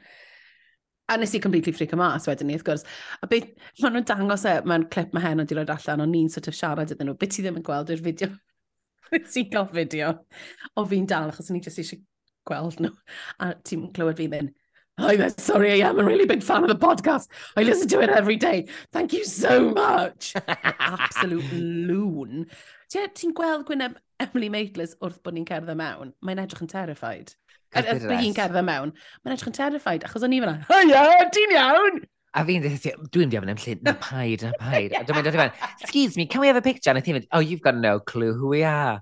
A 1.10 1.18
nes 1.22 1.36
i 1.38 1.42
completely 1.42 1.74
freak 1.74 1.94
am 1.94 2.02
mas 2.02 2.26
wedyn 2.30 2.50
ni, 2.50 2.58
wrth 2.58 2.66
gwrs. 2.68 2.86
A 3.24 3.30
beth, 3.32 3.54
maen 3.82 3.98
nhw'n 3.98 4.10
dangos 4.10 4.46
e, 4.50 4.58
mae'n 4.66 4.90
clip 4.94 5.14
mae 5.14 5.26
hen 5.26 5.42
o'n 5.42 5.50
di 5.50 5.58
roed 5.58 5.74
allan, 5.74 6.06
o'n 6.06 6.14
ni'n 6.14 6.34
sort 6.34 6.50
of 6.52 6.58
siarad 6.58 6.94
iddyn 6.94 7.10
nhw, 7.10 7.18
beth 7.22 7.38
ti 7.38 7.46
ddim 7.46 7.62
yn 7.62 7.66
gweld 7.66 7.94
i'r 7.94 8.04
fideo. 8.10 8.34
Nes 9.14 9.38
i'n 9.40 9.50
cael 9.54 9.70
fideo 9.74 10.12
o 10.76 10.86
fi'n 10.90 11.06
dal, 11.10 11.32
achos 11.32 11.50
o'n 11.54 11.60
i 11.60 11.64
jyst 11.66 11.82
eisiau 11.82 12.02
gweld 12.48 12.80
nhw. 12.82 12.94
A 13.40 13.54
ti'n 13.68 13.90
clywed 13.96 14.20
fi'n 14.20 14.32
mynd, 14.34 14.54
oh, 14.98 15.10
I'm 15.10 15.30
sorry, 15.38 15.72
I 15.82 15.90
am 15.90 16.00
a 16.00 16.04
really 16.04 16.26
big 16.26 16.44
fan 16.44 16.64
of 16.64 16.70
the 16.70 16.76
podcast. 16.76 17.28
I 17.58 17.64
listen 17.64 17.88
to 17.90 18.02
it 18.02 18.10
every 18.10 18.38
day. 18.38 18.68
Thank 18.92 19.14
you 19.14 19.26
so 19.26 19.70
much. 19.70 20.34
Absolute 20.80 21.52
loon. 21.54 22.48
Ti'n 22.94 23.34
gweld 23.36 23.66
Gwyneb 23.68 23.98
Emily 24.24 24.50
Maitlis 24.50 24.96
wrth 25.04 25.22
bod 25.24 25.36
ni'n 25.36 25.48
cerdded 25.48 25.76
mewn? 25.80 26.14
Mae'n 26.24 26.40
edrych 26.46 26.64
yn 26.64 26.72
terrified. 26.72 27.34
Ers 27.76 28.06
bod 28.06 28.22
hi'n 28.22 28.36
cerdded 28.38 28.64
mewn, 28.64 28.94
mae'n 29.24 29.36
edrych 29.36 29.50
yn 29.52 29.58
terrified, 29.58 30.06
achos 30.08 30.24
o'n 30.24 30.36
i 30.36 30.40
fyna, 30.44 30.60
Hia, 30.70 31.32
ti'n 31.36 31.56
iawn? 31.58 32.04
A 32.36 32.44
fi'n 32.48 32.64
dweud, 32.64 33.10
dwi'n 33.16 33.32
diafod 33.32 33.52
am 33.52 33.60
llyn, 33.60 33.82
na 33.84 33.96
paid, 34.00 34.44
na 34.44 34.52
paid. 34.60 34.96
A 34.96 35.04
dwi'n 35.08 35.28
mynd, 35.28 35.60
excuse 35.80 36.16
me, 36.20 36.26
can 36.28 36.44
we 36.44 36.48
have 36.48 36.60
a 36.60 36.64
picture? 36.64 36.90
And 36.92 37.00
I 37.00 37.02
think, 37.02 37.28
oh, 37.32 37.40
you've 37.40 37.64
got 37.64 37.76
no 37.76 38.00
clue 38.00 38.34
who 38.34 38.48
we 38.48 38.64
are. 38.64 39.02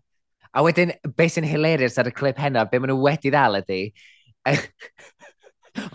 A 0.53 0.63
wedyn, 0.65 0.93
beth 1.17 1.35
sy'n 1.35 1.47
hilarious 1.49 1.97
ar 1.97 2.09
y 2.09 2.13
clip 2.15 2.37
heno, 2.41 2.65
be 2.69 2.79
maen 2.79 2.93
nhw 2.93 2.99
wedi 3.01 3.31
ddal 3.33 3.57
ydi, 3.61 3.79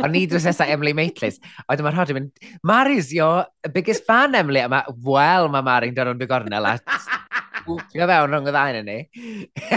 o'n 0.02 0.16
i 0.18 0.24
drws 0.26 0.48
nesaf 0.48 0.72
Emily 0.74 0.94
Maitlis, 0.98 1.38
a 1.62 1.68
wedyn 1.70 1.86
mae'r 1.86 1.98
hodyn 2.00 2.18
mynd, 2.18 2.48
Mari's 2.66 3.12
your 3.14 3.46
biggest 3.74 4.06
fan, 4.08 4.34
Emily. 4.34 4.64
A 4.64 4.70
mae, 4.72 4.96
wel, 5.06 5.46
mae 5.54 5.66
Mari'n 5.66 5.94
dod 5.94 6.10
o'n 6.10 6.18
dy 6.18 6.26
gornel 6.30 6.66
a 6.66 6.74
gwpio 7.68 8.08
fewn 8.08 8.32
rhwng 8.32 8.48
y 8.48 8.54
ddain 8.54 8.80
yn 8.80 8.88
ni. 8.88 8.98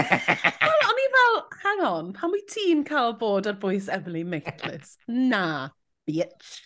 O'n 0.92 1.02
i 1.02 1.08
fel, 1.16 1.38
hang 1.64 1.84
on, 1.86 2.12
pan 2.16 2.32
wyt 2.34 2.48
ti'n 2.50 2.82
cael 2.88 3.16
bod 3.20 3.48
ar 3.50 3.58
bwys 3.62 3.90
Emily 3.92 4.24
Maitlis? 4.26 4.96
Na, 5.06 5.44
bitch. 6.08 6.64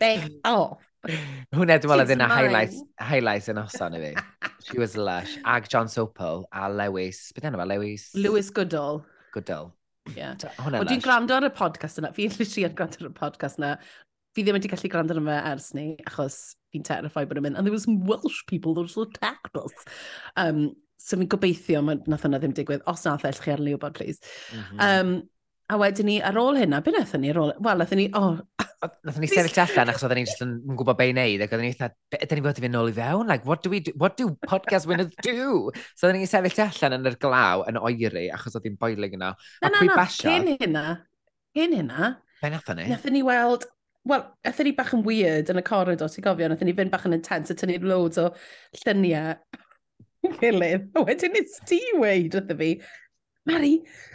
Beg 0.00 0.26
off. 0.48 0.80
Hwne, 1.02 1.16
dwi'n 1.52 1.66
meddwl 1.66 2.00
oedd 2.04 2.12
yna 2.14 2.28
highlights, 2.30 2.78
highlights 3.02 3.50
yn 3.50 3.58
oson 3.64 3.96
i 3.98 4.02
fi. 4.02 4.50
She 4.68 4.78
was 4.78 4.94
lush. 4.96 5.34
Ag 5.44 5.66
John 5.72 5.90
Sopel 5.90 6.44
a 6.54 6.68
Lewis, 6.70 7.32
beth 7.34 7.48
enw 7.50 7.64
Lewis? 7.66 8.10
Lewis 8.14 8.50
Goodall. 8.54 9.02
Goodall. 9.34 9.72
Yeah. 10.14 10.36
Hwne 10.62 10.84
Dwi'n 10.86 11.02
gwrando 11.02 11.34
ar 11.34 11.48
y 11.48 11.50
podcast 11.56 11.98
yna. 11.98 12.12
Fi'n 12.14 12.36
literally 12.38 12.68
yn 12.68 12.78
gwrando 12.78 13.02
ar 13.02 13.10
y 13.10 13.16
podcast 13.18 13.58
yna. 13.58 13.72
Fi 14.32 14.46
ddim 14.46 14.56
wedi 14.56 14.70
gallu 14.70 14.92
gwrando 14.94 15.16
ar 15.16 15.22
yma 15.24 15.40
ers 15.50 15.72
ni, 15.74 15.88
achos 16.06 16.38
fi'n 16.70 16.86
terrified 16.86 17.30
bod 17.30 17.42
yn 17.42 17.48
mynd. 17.48 17.58
And 17.58 17.66
there 17.66 17.74
was 17.74 17.88
some 17.88 18.06
Welsh 18.06 18.44
people 18.46 18.78
that 18.78 18.94
were 18.94 19.08
attacked 19.10 19.58
us. 19.58 19.74
Um, 20.36 20.68
so 21.02 21.18
fi'n 21.18 21.30
gobeithio, 21.34 21.82
nath 21.82 22.30
yna 22.30 22.38
ddim 22.38 22.54
digwydd. 22.54 22.86
Os 22.86 23.02
nath 23.08 23.26
eich 23.26 23.42
chi 23.42 23.56
ar 23.56 23.62
Leo 23.62 23.82
Bod, 23.82 23.98
please. 23.98 24.22
Mm 24.54 24.62
-hmm. 24.62 24.86
um, 24.86 25.14
A 25.72 25.78
wedyn 25.80 26.08
ni, 26.10 26.18
ar 26.20 26.36
ôl 26.36 26.58
hynna, 26.60 26.82
beth 26.84 26.98
wnaethon 26.98 27.22
ni 27.24 27.30
ar 27.32 27.38
ôl... 27.40 27.52
Wel, 27.56 27.78
wnaethon 27.78 28.00
ni... 28.02 28.08
Oh. 28.18 28.40
Wnaethon 28.82 29.24
ni 29.24 29.30
sefyll 29.30 29.62
allan 29.62 29.92
achos 29.92 30.04
oedden 30.04 30.20
ni 30.20 30.26
jyst 30.26 30.42
yn 30.44 30.50
gwybod 30.76 30.98
be 30.98 31.06
i 31.08 31.14
wneud 31.14 31.44
ac 31.46 31.54
oedden 31.54 31.64
ni 31.64 31.72
eitha, 31.72 31.88
ydyn 32.18 32.40
ni 32.40 32.44
fod 32.44 32.60
i 32.60 32.64
fynd 32.66 32.76
nôl 32.76 32.90
i 32.90 32.96
fewn? 32.96 33.30
Like, 33.30 33.46
what 33.48 33.62
do, 33.64 33.72
we 33.72 33.80
do, 33.86 33.94
what 33.96 34.18
do 34.20 34.34
podcast 34.44 34.90
winners 34.90 35.14
do? 35.24 35.70
So 35.94 36.10
oedden 36.10 36.20
ni 36.20 36.28
sefyll 36.28 36.66
allan 36.66 36.98
yn 36.98 37.08
yr 37.08 37.16
glaw 37.22 37.64
yn 37.70 37.80
oeri 37.80 38.26
achos 38.36 38.58
oedd 38.58 38.68
hi'n 38.68 38.76
boiling 38.80 39.16
yna. 39.16 39.32
Na, 39.64 39.72
na, 39.72 39.86
na, 39.88 40.06
cyn 40.18 40.52
hynna, 40.58 40.84
cyn 41.56 41.78
hynna, 41.78 42.12
Be 42.42 42.50
nathon 42.50 42.76
ni? 42.76 42.88
Nathon 42.90 43.12
ni 43.12 43.22
weld... 43.22 43.68
Wel, 44.04 44.24
nathon 44.42 44.66
ni 44.66 44.72
bach 44.74 44.90
yn 44.96 45.04
weird 45.06 45.50
yn 45.52 45.60
y 45.60 45.62
corridor, 45.62 46.10
ti'n 46.10 46.24
gofio? 46.26 46.48
Nathon 46.50 46.66
ni 46.66 46.74
fynd 46.74 46.90
bach 46.90 47.06
yn 47.06 47.14
intense 47.14 47.54
a 47.54 47.58
tynnu 47.58 47.78
loads 47.86 48.18
o 48.18 48.32
lluniau 48.80 49.36
gilydd. 50.40 50.88
A 50.98 51.04
wedyn 51.06 51.36
nes 51.36 51.60
ti 51.68 51.78
weid 52.00 52.34
wrtho 52.34 52.56
fi, 52.58 52.72
Mari, 53.48 53.72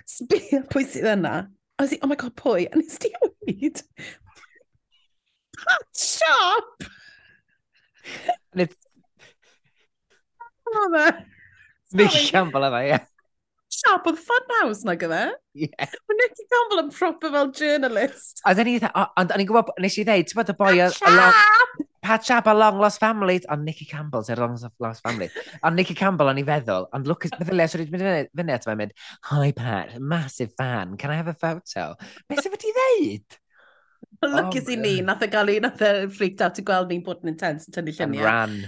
sbio 0.08 0.64
pwy 0.72 0.86
sydd 0.88 1.10
yna. 1.18 1.36
A 1.78 1.86
i, 1.86 2.00
oh 2.02 2.10
my 2.10 2.18
god, 2.20 2.34
pwy? 2.40 2.66
A 2.72 2.80
nes 2.80 2.98
ti 3.02 3.12
weid? 3.22 3.84
Pat 5.58 5.86
shop! 5.98 6.88
And 8.54 8.66
it's... 8.66 8.78
Misian 11.98 12.52
fel 12.54 12.68
yna, 12.70 12.82
ie. 12.88 13.00
Sharp 13.78 14.08
oedd 14.10 14.20
fun 14.24 14.54
house 14.58 14.88
na 14.88 14.96
gyda. 15.00 15.26
E? 15.54 15.68
Ie. 15.68 15.90
Mae 16.10 16.18
Nicky 16.22 16.48
Campbell 16.50 16.86
yn 16.86 16.94
proper 16.96 17.34
fel 17.36 17.52
journalist. 17.56 18.42
A 18.48 18.56
dyn 18.58 18.72
ni, 18.72 18.80
ond 18.88 19.36
o'n 19.36 19.44
i'n 19.44 19.50
gwybod, 19.50 19.76
nes 19.84 20.00
i 20.00 20.08
ddeud, 20.08 20.32
ti'n 20.32 20.40
bod 20.40 20.54
y 20.54 20.58
boi... 20.58 20.74
Pat 20.80 20.98
shop! 21.04 21.87
Patch 22.02 22.30
up 22.32 22.48
a 22.48 22.54
long 22.54 22.80
lost 22.80 23.00
family. 23.00 23.42
Ond 23.50 23.66
Nicky 23.66 23.86
Campbell, 23.86 24.24
sef 24.24 24.38
long 24.40 24.58
lost 24.80 25.04
family. 25.04 25.30
Ond 25.64 25.76
Nicky 25.76 25.96
Campbell 25.98 26.30
o'n 26.32 26.40
i 26.42 26.46
feddwl. 26.48 26.88
Ond 26.94 27.10
look 27.10 27.28
meddylia, 27.34 27.68
sori, 27.72 27.88
dwi'n 27.90 28.06
mynd 28.06 28.32
fyny 28.38 28.56
ato 28.56 28.72
fe'n 28.72 28.80
mynd, 28.84 28.96
Hi 29.32 29.52
Pat, 29.58 29.98
massive 30.00 30.54
fan, 30.58 30.96
can 30.98 31.12
I 31.12 31.20
have 31.20 31.28
a 31.28 31.36
photo? 31.36 31.94
Beth 32.30 32.44
sef 32.44 32.56
the 32.56 32.64
ddeud? 32.64 33.38
Lucas 34.24 34.70
i 34.70 34.78
ni, 34.80 34.98
nath 35.06 35.22
e 35.26 35.30
gael 35.30 35.52
un, 35.54 35.68
nath 35.68 35.84
e 35.86 35.94
freaked 36.14 36.42
out 36.42 36.58
i 36.58 36.66
gweld 36.66 36.90
ni'n 36.92 37.04
bod 37.06 37.22
yn 37.26 37.34
intense 37.34 37.70
yn 37.70 37.76
tynnu 37.76 37.94
lluniau. 37.98 38.26
Ran 38.26 38.60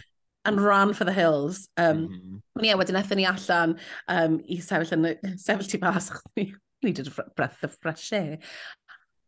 and 0.45 0.63
ran 0.63 0.93
for 0.93 1.05
the 1.05 1.13
hills. 1.13 1.67
Um, 1.77 1.97
mm 1.97 2.07
-hmm. 2.07 2.63
Ie, 2.63 2.67
yeah, 2.67 2.77
wedyn 2.77 2.97
eithon 2.99 3.19
e 3.19 3.21
ni 3.21 3.27
allan 3.27 3.77
um, 4.07 4.39
i 4.47 4.59
sefyll 4.63 4.95
yn 4.97 5.37
sefyll 5.37 5.69
tu 5.71 5.79
bas, 5.79 6.11
ni 6.83 6.91
did 6.91 7.07
a 7.07 7.25
breath 7.35 7.63
of 7.63 7.75
fresh 7.81 8.13
air. 8.13 8.39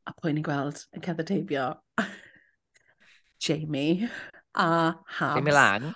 A 0.07 0.13
pwy 0.17 0.33
ni'n 0.33 0.45
gweld 0.45 0.85
yn 0.95 1.03
cedd 1.05 1.25
teibio. 1.27 1.67
Jamie 3.41 4.07
a 4.55 4.95
Habs. 5.17 5.35
Jamie 5.35 5.51
Lang. 5.51 5.93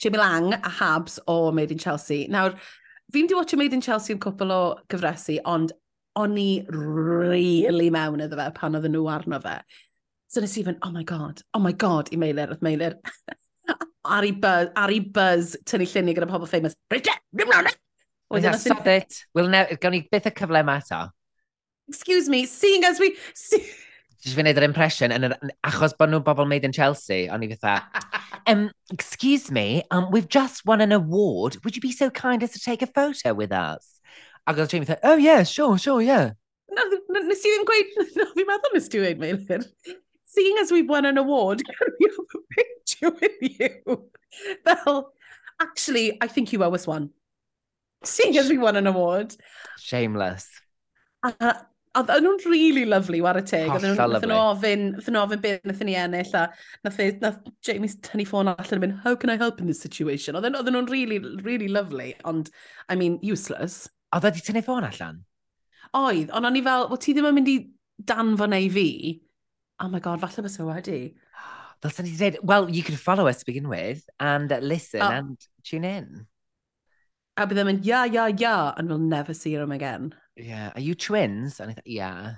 Jamie 0.00 0.18
Lang 0.18 0.52
a 0.54 0.70
Habs 0.70 1.18
o 1.26 1.50
Made 1.50 1.72
in 1.72 1.78
Chelsea. 1.78 2.28
Nawr, 2.28 2.56
fi'n 3.12 3.26
di 3.26 3.34
watch 3.34 3.54
Made 3.54 3.74
in 3.74 3.82
Chelsea 3.82 4.14
yn 4.14 4.22
cwpl 4.22 4.54
o 4.54 4.62
gyfresu, 4.92 5.40
ond 5.50 5.74
o'n 6.20 6.38
i 6.38 6.64
really 6.70 7.90
mewn 7.90 8.22
iddo 8.22 8.38
fe 8.38 8.48
pan 8.54 8.78
oedden 8.78 8.94
nhw 8.94 9.10
arno 9.10 9.42
fe. 9.42 9.58
So 10.30 10.40
nes 10.40 10.54
i 10.56 10.64
fynd, 10.66 10.78
oh 10.86 10.94
my 10.94 11.02
god, 11.02 11.42
oh 11.54 11.62
my 11.62 11.74
god, 11.74 12.14
i 12.14 12.20
Meilir, 12.22 12.54
oedd 12.54 12.62
Meilir. 12.62 12.96
ar 14.16 14.24
i 14.24 14.30
buzz, 14.30 14.70
ar 14.78 14.94
i 14.94 15.02
buzz, 15.18 15.56
tynnu 15.66 15.90
lluniau 15.90 16.20
gyda 16.20 16.30
pobl 16.30 16.50
famous. 16.50 16.78
Bridget, 16.88 17.18
ddim 17.34 17.50
rhan 17.50 17.72
e! 17.72 17.76
Wedyn 18.30 18.52
yeah, 18.52 18.62
stop 18.62 18.86
it. 18.86 19.24
We'll 19.34 19.50
never, 19.50 19.74
gawn 19.74 19.98
ni 19.98 20.04
byth 20.06 20.30
y 20.30 20.36
cyfle 20.38 20.62
yma 20.62 20.78
eto. 20.78 21.08
Excuse 21.90 22.30
me, 22.30 22.44
seeing 22.46 22.86
as 22.86 23.02
we... 23.02 23.16
See 23.34 23.66
Jyst 24.20 24.36
fi'n 24.36 24.44
neud 24.44 24.58
yr 24.60 24.66
impression, 24.66 25.14
yn 25.16 25.24
yr, 25.30 25.34
achos 25.64 25.94
bod 25.96 26.10
nhw'n 26.12 26.24
bobl 26.26 26.48
made 26.48 26.66
in 26.68 26.74
Chelsea, 26.76 27.22
o'n 27.32 27.44
i 27.46 27.48
fatha, 27.54 28.02
um, 28.52 28.66
excuse 28.92 29.50
me, 29.50 29.82
um, 29.90 30.10
we've 30.10 30.28
just 30.28 30.66
won 30.66 30.82
an 30.84 30.92
award. 30.92 31.56
Would 31.64 31.76
you 31.76 31.80
be 31.80 31.92
so 31.92 32.10
kind 32.10 32.42
as 32.42 32.52
to 32.52 32.60
take 32.60 32.82
a 32.82 32.86
photo 32.86 33.32
with 33.32 33.52
us? 33.52 33.96
Ac 34.44 34.60
oedd 34.60 34.74
Jamie 34.74 34.84
fatha, 34.84 35.00
oh 35.08 35.16
yeah, 35.16 35.42
sure, 35.42 35.78
sure, 35.78 36.02
yeah. 36.02 36.32
No, 36.70 36.84
no, 36.84 37.22
nes 37.30 37.46
i 37.48 37.54
ddim 37.54 37.64
gweud, 37.70 37.96
no, 38.20 38.28
fi'n 38.36 38.50
meddwl 38.50 38.76
nes 38.76 38.90
ti 38.92 39.00
dweud, 39.00 39.24
Meilir. 39.24 39.64
Seeing 40.30 40.60
as 40.60 40.70
we've 40.70 40.88
won 40.88 41.08
an 41.08 41.16
award, 41.18 41.64
can 41.70 41.96
we 41.98 42.10
have 42.12 42.36
a 42.36 42.42
picture 42.58 43.14
with 43.24 43.40
you? 43.40 44.10
Fel, 44.68 45.14
actually, 45.64 46.18
I 46.20 46.28
think 46.28 46.52
you 46.52 46.62
owe 46.62 46.74
us 46.76 46.86
one. 46.86 47.08
Seeing 48.04 48.36
as 48.36 48.52
we 48.52 48.58
won 48.58 48.76
an 48.76 48.86
award. 48.86 49.34
Shameless. 49.78 50.48
A 51.24 51.66
Oedd 51.98 52.10
nhw'n 52.22 52.44
really 52.46 52.84
lovely, 52.86 53.18
war 53.24 53.34
y 53.34 53.42
teg. 53.42 53.66
Oedd 53.74 53.82
nhw'n 53.82 54.34
ofyn, 54.36 54.82
nhw'n 55.00 55.16
ofyn 55.18 55.40
beth 55.42 55.64
nath 55.66 55.80
ni 55.82 55.96
ennill, 55.98 56.36
a 56.38 56.44
nath, 56.86 57.00
nath 57.18 57.40
Jamie's 57.66 57.96
tynnu 58.06 58.28
ffôn 58.28 58.52
allan 58.52 58.76
yn 58.76 58.84
mynd, 58.84 59.00
how 59.02 59.16
can 59.18 59.32
I 59.32 59.36
help 59.40 59.58
in 59.58 59.66
this 59.66 59.82
situation? 59.82 60.38
Oedd 60.38 60.46
nhw'n 60.54 60.86
really, 60.92 61.18
really 61.42 61.66
lovely, 61.66 62.12
ond, 62.30 62.52
I 62.86 62.94
mean, 62.94 63.18
useless. 63.26 63.88
Oedd 64.14 64.28
wedi 64.28 64.44
tynnu 64.46 64.62
ffôn 64.62 64.86
allan? 64.86 65.18
Oedd, 65.98 66.30
ond 66.30 66.46
o'n 66.46 66.60
i 66.60 66.62
fel, 66.62 66.86
wel, 66.92 67.02
ti 67.02 67.16
ddim 67.16 67.26
yn 67.32 67.38
mynd 67.40 67.50
i 67.50 67.58
danfo 68.06 68.46
neu 68.46 68.70
fi. 68.70 68.88
Oh 69.82 69.90
my 69.90 69.98
god, 69.98 70.22
falle 70.22 70.46
bys 70.46 70.60
wedi. 70.62 71.02
Fel 71.82 71.96
sy'n 71.96 72.14
dweud, 72.14 72.40
well, 72.46 72.70
you 72.70 72.86
can 72.86 72.94
follow 72.94 73.26
us 73.26 73.42
to 73.42 73.50
begin 73.50 73.66
with, 73.66 74.06
and 74.22 74.54
listen, 74.62 75.02
oh. 75.02 75.10
and 75.10 75.42
tune 75.66 75.90
in. 75.90 76.26
A 77.34 77.50
bydd 77.50 77.64
yn 77.64 77.72
mynd, 77.72 77.86
yeah, 77.88 78.06
yeah, 78.06 78.30
yeah, 78.30 78.74
and 78.76 78.86
we'll 78.86 79.02
never 79.02 79.34
see 79.34 79.58
him 79.58 79.72
again. 79.72 80.12
Yeah. 80.36 80.72
Are 80.74 80.80
you 80.80 80.94
twins? 80.94 81.60
And 81.60 81.70
I 81.70 81.74
thought, 81.74 81.86
yeah. 81.86 82.34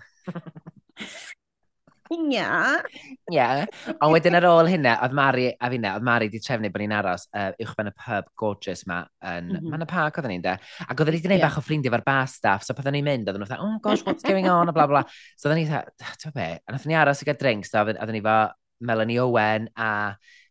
Ia. 2.13 2.83
yeah. 3.31 3.65
Ond 4.03 4.13
wedyn 4.13 4.37
ar 4.37 4.45
ôl 4.45 4.69
hynna, 4.69 4.99
oedd 5.05 5.15
Mari, 5.17 5.47
a 5.53 5.71
finna, 5.73 5.95
oedd 5.97 6.05
Mari 6.05 6.29
wedi 6.29 6.43
trefnu 6.45 6.69
bod 6.73 6.83
ni'n 6.83 6.95
aros 6.97 7.25
uh, 7.33 7.53
uwch 7.63 7.73
ben 7.79 7.89
y 7.89 7.93
pub 7.97 8.29
gorgeous 8.39 8.85
ma 8.91 8.99
yn 9.23 9.49
mm 9.49 9.57
-hmm. 9.57 9.71
Ma'n 9.73 9.87
y 9.87 9.89
Park 9.89 10.19
oedden 10.21 10.35
ni'n 10.35 10.45
de. 10.45 10.57
Ac 10.85 10.93
oedden 10.93 11.09
ni 11.09 11.17
wedi 11.17 11.25
gwneud 11.29 11.41
yeah. 11.41 11.49
bach 11.49 11.57
o 11.61 11.65
ffrindiau 11.65 11.95
fo'r 11.95 12.05
bar 12.05 12.29
staff, 12.29 12.67
so 12.67 12.77
oedden 12.77 12.99
ni'n 12.99 13.09
mynd, 13.09 13.31
oedden 13.31 13.45
nhw'n 13.45 13.55
dweud, 13.55 13.65
oh 13.65 13.79
gosh, 13.87 14.05
what's 14.05 14.27
going 14.27 14.51
on, 14.51 14.69
a 14.69 14.77
bla 14.77 14.87
bla. 14.91 15.05
So 15.37 15.49
oedden 15.49 15.63
ni'n 15.63 15.71
dweud, 15.73 16.19
ti'n 16.21 16.37
be, 16.37 16.49
a 16.61 16.77
nath 16.77 16.87
ni 16.91 16.99
aros 16.99 17.23
i 17.23 17.29
gael 17.29 17.41
drinks, 17.41 17.73
so 17.73 17.81
oedden 17.87 18.13
ni 18.19 18.25
fo 18.25 18.37
Melanie 18.83 19.21
Owen 19.23 19.71
a 19.79 19.91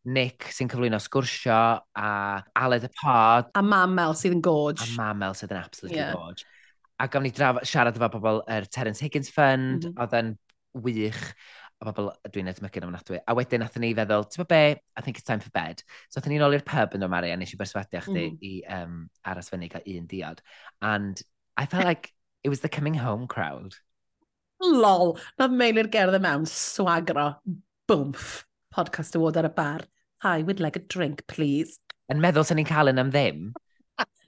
Nick 0.06 0.50
sy'n 0.50 0.70
cyflwyno 0.72 0.98
sgwrsio 0.98 1.60
a 1.94 2.10
Aled 2.58 2.88
y 2.88 2.92
Pod. 3.04 3.52
A 3.54 3.62
Mam 3.62 3.94
Mel 3.94 4.16
sydd 4.18 4.34
yn 4.34 4.42
gorge. 4.42 4.88
A 4.88 4.98
Mam 4.98 5.22
Mel 5.22 5.38
sydd 5.38 5.54
yn 5.54 5.62
absolutely 5.62 6.00
yeah. 6.00 6.16
gorge 6.18 6.48
a 7.02 7.08
gafon 7.10 7.26
ni 7.26 7.34
draf, 7.34 7.64
siarad 7.66 7.98
efo 7.98 8.12
pobl 8.14 8.44
yr 8.46 8.62
er 8.62 8.70
Terence 8.70 9.02
Higgins 9.04 9.32
Fund, 9.34 9.88
mm 9.88 9.92
-hmm. 9.92 10.02
oedd 10.04 10.18
yn 10.20 10.32
wych, 10.86 11.24
a 11.82 11.88
bobl 11.88 12.12
dwi'n 12.30 12.50
edmygu 12.52 12.82
yn 12.82 12.88
ofnadwy. 12.90 13.20
A 13.26 13.36
wedyn 13.38 13.64
nath 13.64 13.78
ni 13.82 13.92
feddwl, 13.98 14.28
ti'n 14.30 14.48
be, 14.50 14.62
I 14.78 15.02
think 15.02 15.18
it's 15.18 15.26
time 15.26 15.42
for 15.42 15.50
bed. 15.56 15.82
So 16.10 16.20
nath 16.20 16.30
ni'n 16.30 16.44
ôl 16.46 16.58
i'r 16.58 16.66
pub 16.68 16.94
yn 16.98 17.08
Mari, 17.10 17.32
a 17.34 17.38
nes 17.40 17.54
i 17.56 17.60
berswadio 17.60 18.04
chdi 18.06 18.26
mm. 18.28 18.36
i 18.46 18.52
um, 18.78 19.00
aros 19.26 19.50
fyny 19.50 19.70
cael 19.72 19.88
un 19.96 20.06
diod. 20.12 20.44
And 20.82 21.22
I 21.58 21.66
felt 21.66 21.86
like 21.86 22.14
it 22.44 22.50
was 22.50 22.62
the 22.62 22.70
coming 22.70 22.94
home 22.94 23.28
crowd. 23.28 23.76
Lol, 24.62 25.18
na 25.42 25.48
meilir 25.50 25.90
gerdd 25.90 26.20
y 26.20 26.22
mewn, 26.22 26.46
swagro, 26.46 27.32
bwmff, 27.90 28.44
podcast 28.76 29.18
award 29.18 29.42
ar 29.42 29.50
y 29.50 29.54
bar. 29.58 29.88
Hi, 30.22 30.44
would 30.44 30.62
like 30.62 30.78
a 30.78 30.86
drink, 30.86 31.26
please. 31.26 31.80
Yn 32.14 32.22
meddwl 32.22 32.46
sy'n 32.46 32.62
ni'n 32.62 32.70
cael 32.70 32.94
yn 32.94 33.02
am 33.02 33.10
ddim 33.10 33.50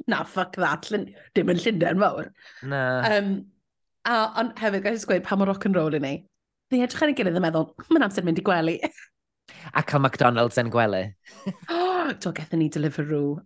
na, 0.07 0.23
fuck 0.23 0.57
that, 0.59 0.89
Llyn... 0.91 1.07
dim 1.35 1.51
yn 1.53 1.61
Llundain 1.63 2.03
fawr. 2.03 2.29
Na. 2.67 2.83
Um, 3.09 3.33
a, 4.07 4.19
ond 4.41 4.59
hefyd, 4.59 4.83
gael 4.85 5.01
gweud 5.09 5.25
pa 5.27 5.39
mor 5.39 5.51
rock 5.51 5.65
and 5.69 5.79
roll 5.79 5.95
i 5.95 6.01
ni. 6.03 6.13
Ni 6.73 6.83
edrych 6.83 7.05
ar 7.05 7.13
ei 7.13 7.17
gilydd 7.17 7.39
yn 7.39 7.45
meddwl, 7.45 7.69
mae'n 7.91 8.07
amser 8.09 8.25
mynd 8.25 8.41
i 8.41 8.45
gwely. 8.45 8.77
a 9.73 9.83
cael 9.83 10.03
McDonald's 10.03 10.59
yn 10.61 10.71
gwely. 10.73 11.05
do, 12.23 12.31
gethon 12.31 12.63
ni 12.63 12.69
Deliveroo. 12.73 13.41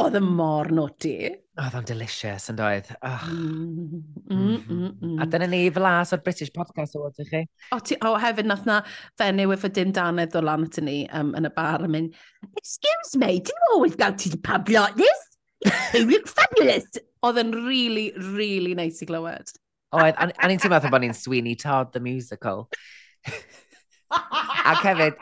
Oedd 0.00 0.14
y 0.16 0.20
mor 0.24 0.70
noti. 0.72 1.16
Oedd 1.60 1.74
o'n 1.76 1.84
delicious 1.84 2.48
yn 2.48 2.56
doedd. 2.56 2.86
Oh. 3.04 3.24
Mm, 3.28 3.98
mm, 4.24 4.54
mm, 4.56 4.86
mm. 4.88 5.18
A 5.20 5.26
dyna 5.28 5.50
ni 5.52 5.66
flas 5.74 6.14
o'r 6.16 6.22
British 6.24 6.48
Podcast 6.54 6.96
Awards 6.96 7.20
i 7.20 7.26
chi. 7.28 7.42
O, 7.76 7.78
ti, 7.84 7.98
o 8.00 8.14
hefyd 8.22 8.48
nath 8.48 8.64
na 8.64 8.78
fenyw 9.20 9.52
efo 9.52 9.68
dim 9.68 9.92
danedd 9.92 10.38
o 10.40 10.40
lan 10.40 10.64
at 10.64 10.80
ni 10.80 11.02
um, 11.12 11.34
yn 11.36 11.50
y 11.50 11.52
bar 11.52 11.84
yn 11.84 11.92
mynd, 11.92 12.16
Excuse 12.56 13.20
me, 13.20 13.34
do 13.40 13.52
you 13.52 13.74
always 13.74 13.98
go 14.00 14.08
to 14.08 14.32
the 14.32 14.40
pub 14.40 14.72
like 14.72 14.96
this? 14.96 15.28
You 15.94 16.06
look 16.08 16.28
fabulous! 16.28 16.86
Oedd 17.22 17.38
yn 17.42 17.52
really, 17.66 18.10
really 18.34 18.74
nice 18.74 19.02
i 19.04 19.08
glywed. 19.08 19.52
Oedd, 19.94 20.16
a 20.18 20.48
ni'n 20.48 20.62
teimlo 20.62 20.80
bod 20.90 21.04
ni'n 21.04 21.14
Sweeney 21.16 21.54
Todd, 21.58 21.92
the 21.94 22.00
musical. 22.02 22.66
Ac 24.12 24.82
hefyd, 24.84 25.20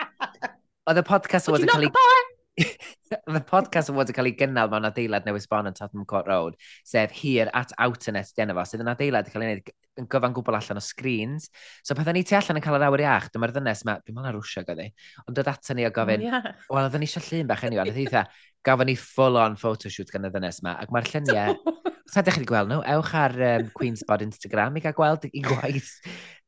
oedd 0.89 1.03
y 1.03 1.05
podcast 1.07 1.51
oedd 1.51 1.67
yn 1.67 1.73
cael 1.73 1.89
ei... 1.91 2.67
Fydd 3.31 3.45
y 3.45 3.47
podcast 3.47 3.91
yn 3.93 3.95
fod 3.95 4.09
yn 4.11 4.15
cael 4.17 4.27
ei 4.27 4.33
gynnal 4.35 4.71
mewn 4.73 4.87
adeilad 4.89 5.27
newydd 5.27 5.45
sbon 5.45 5.69
yn 5.71 5.75
Tottenham 5.77 6.07
Court 6.11 6.27
Road, 6.27 6.57
sef 6.83 7.13
hir 7.15 7.51
at 7.55 7.71
Outernet 7.79 8.27
Outnet 8.27 8.57
fo, 8.57 8.65
sydd 8.67 8.83
yn 8.83 8.91
adeilad 8.91 9.29
yn 9.29 9.35
cael 9.35 9.45
ei 9.45 9.51
wneud 9.53 9.71
yn 10.01 10.09
gyfan 10.11 10.35
gwbl 10.35 10.59
allan 10.59 10.81
o 10.81 10.83
screens. 10.83 11.47
So 11.87 11.95
pethau 11.95 12.17
ni 12.17 12.25
tu 12.27 12.35
allan 12.35 12.59
yn 12.59 12.65
cael 12.65 12.81
yr 12.81 12.87
awyr 12.89 13.05
iach, 13.05 13.29
dyma'r 13.31 13.55
ddynes 13.55 13.85
yma, 13.87 13.97
dwi'n 14.03 14.19
mynd 14.19 14.31
ar 14.33 14.35
rwsio 14.35 14.65
gyda 14.67 14.89
ond 15.23 15.39
dod 15.39 15.53
ato 15.53 15.79
ni 15.79 15.87
o 15.87 15.95
gofyn, 15.95 16.27
oh, 16.27 16.29
yeah. 16.33 16.51
wel, 16.67 16.83
oedden 16.89 17.05
ni 17.05 17.11
eisiau 17.11 17.27
llun 17.29 17.51
bach 17.53 17.65
enw, 17.69 17.83
ond 17.85 18.03
eitha, 18.03 18.27
gafon 18.67 18.91
ni 18.91 18.99
full-on 18.99 19.59
photoshoot 19.63 20.11
gan 20.11 20.27
y 20.27 20.35
ddynes 20.35 20.63
yma, 20.65 20.75
ac 20.83 20.91
mae'r 20.91 21.11
lluniau, 21.15 21.59
sa 22.11 22.25
ydych 22.25 22.41
chi 22.41 22.43
wedi 22.43 22.51
gweld 22.51 22.73
nhw, 22.73 22.81
ewch 22.97 23.13
ar 23.15 23.37
um, 23.37 23.45
Queen's 23.45 23.77
Queenspod 23.79 24.27
Instagram 24.27 24.81
i 24.81 24.83
gael 24.83 24.97
gweld 24.99 25.29
i 25.31 25.45
gwaith, 25.47 25.93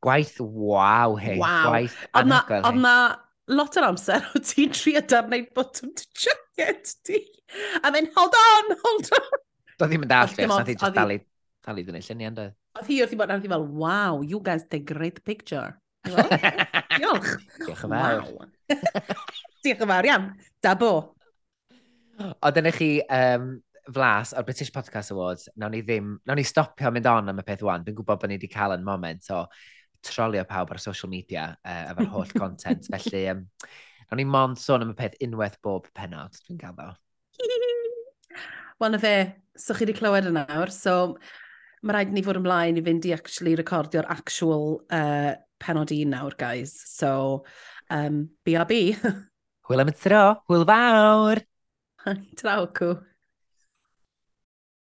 gwaith 0.03 0.41
waw 0.43 1.15
hyn, 1.15 1.39
wow. 1.39 1.69
gwaith 1.69 2.01
anhygoel 2.19 2.67
hyn. 2.67 2.73
Oedd 2.73 2.83
na 2.83 2.97
lot 3.55 3.77
o'r 3.79 3.89
amser 3.91 4.25
o 4.37 4.41
ti'n 4.43 4.73
trio 4.77 5.03
darnau 5.09 5.45
bottom 5.57 5.93
to 5.99 6.09
jacket 6.25 6.95
ti. 7.07 7.23
A 7.83 7.93
mynd, 7.93 8.13
hold 8.17 8.37
on, 8.39 8.75
hold 8.85 9.13
on. 9.19 9.31
Doedd 9.77 9.93
ddim 9.93 10.07
yn 10.07 10.13
dall 10.13 10.33
fi, 10.33 10.47
nath 10.49 10.71
i 10.73 10.77
just 10.77 10.97
dalu, 10.97 11.19
dalu 11.67 11.87
dyn 11.87 11.99
ei 11.99 12.07
lluniau, 12.07 12.35
doedd. 12.37 12.55
Oedd 12.79 12.89
hi 12.89 13.01
wrth 13.05 13.15
i 13.15 13.19
bod, 13.21 13.33
nath 13.33 13.49
i 13.49 13.51
fel, 13.53 13.67
wow, 13.83 14.23
you 14.25 14.41
guys 14.45 14.65
take 14.69 14.87
great 14.89 15.21
picture. 15.29 15.75
Diolch. 16.99 17.35
Diolch 17.59 17.85
yn 17.87 17.93
fawr. 17.97 18.25
Diolch 19.65 19.85
yn 19.85 19.93
fawr, 19.93 20.09
iawn. 20.09 20.31
Da 20.65 20.73
bo. 20.79 20.95
Oedd 22.33 22.63
yn 22.63 22.71
chi 22.77 22.91
um, 23.05 23.53
flas 23.93 24.33
o'r 24.37 24.47
British 24.49 24.73
Podcast 24.75 25.13
Awards, 25.15 25.51
nawn 25.61 25.77
ni 25.77 25.83
ddim, 25.85 26.17
nawn 26.29 26.41
ni 26.41 26.47
stopio 26.47 26.93
mynd 26.95 27.11
on 27.11 27.33
am 27.33 27.43
y 27.43 27.47
peth 27.47 27.65
wan. 27.67 27.85
Dwi'n 27.85 27.99
gwybod 27.99 28.23
bod 28.23 28.33
ni 28.33 28.41
wedi 28.41 28.51
cael 28.53 28.77
yn 28.79 28.87
moment 28.87 29.29
o 29.29 29.43
so 29.43 29.47
trolio 30.05 30.45
pawb 30.49 30.75
ar 30.75 30.83
social 30.83 31.11
media 31.13 31.53
uh, 31.65 31.93
efo'r 31.93 32.11
holl 32.13 32.37
content. 32.37 32.89
Felly, 32.93 33.27
um, 33.33 33.47
Ro'n 34.13 34.21
ni 34.21 34.25
mond 34.29 34.59
sôn 34.61 34.83
am 34.85 34.91
y 34.93 34.97
peth 34.99 35.15
unwaith 35.25 35.55
bob 35.65 35.87
penod, 35.97 36.35
dwi'n 36.45 36.59
gaddo. 36.61 36.91
Wel 38.83 38.93
na 38.93 38.99
fe, 39.01 39.15
so 39.57 39.73
chi 39.73 39.87
wedi 39.87 39.95
clywed 39.97 40.29
yn 40.29 40.37
awr, 40.43 40.69
so 40.75 41.15
mae 41.81 41.97
rhaid 41.97 42.13
ni 42.13 42.25
fod 42.27 42.37
ymlaen 42.37 42.77
i 42.77 42.83
fynd 42.85 43.09
i 43.09 43.15
actually 43.17 43.55
recordio'r 43.57 44.11
actual 44.13 44.83
uh, 44.93 45.33
penod 45.65 45.95
un 45.97 46.13
nawr, 46.13 46.37
guys. 46.37 46.75
So, 46.91 47.47
um, 47.89 48.27
BRB. 48.45 48.83
Hwyl 49.71 49.85
am 49.87 49.95
y 49.95 49.97
tro, 49.97 50.21
hwyl 50.51 50.69
fawr! 50.69 51.41
Trawcw. 52.43 52.93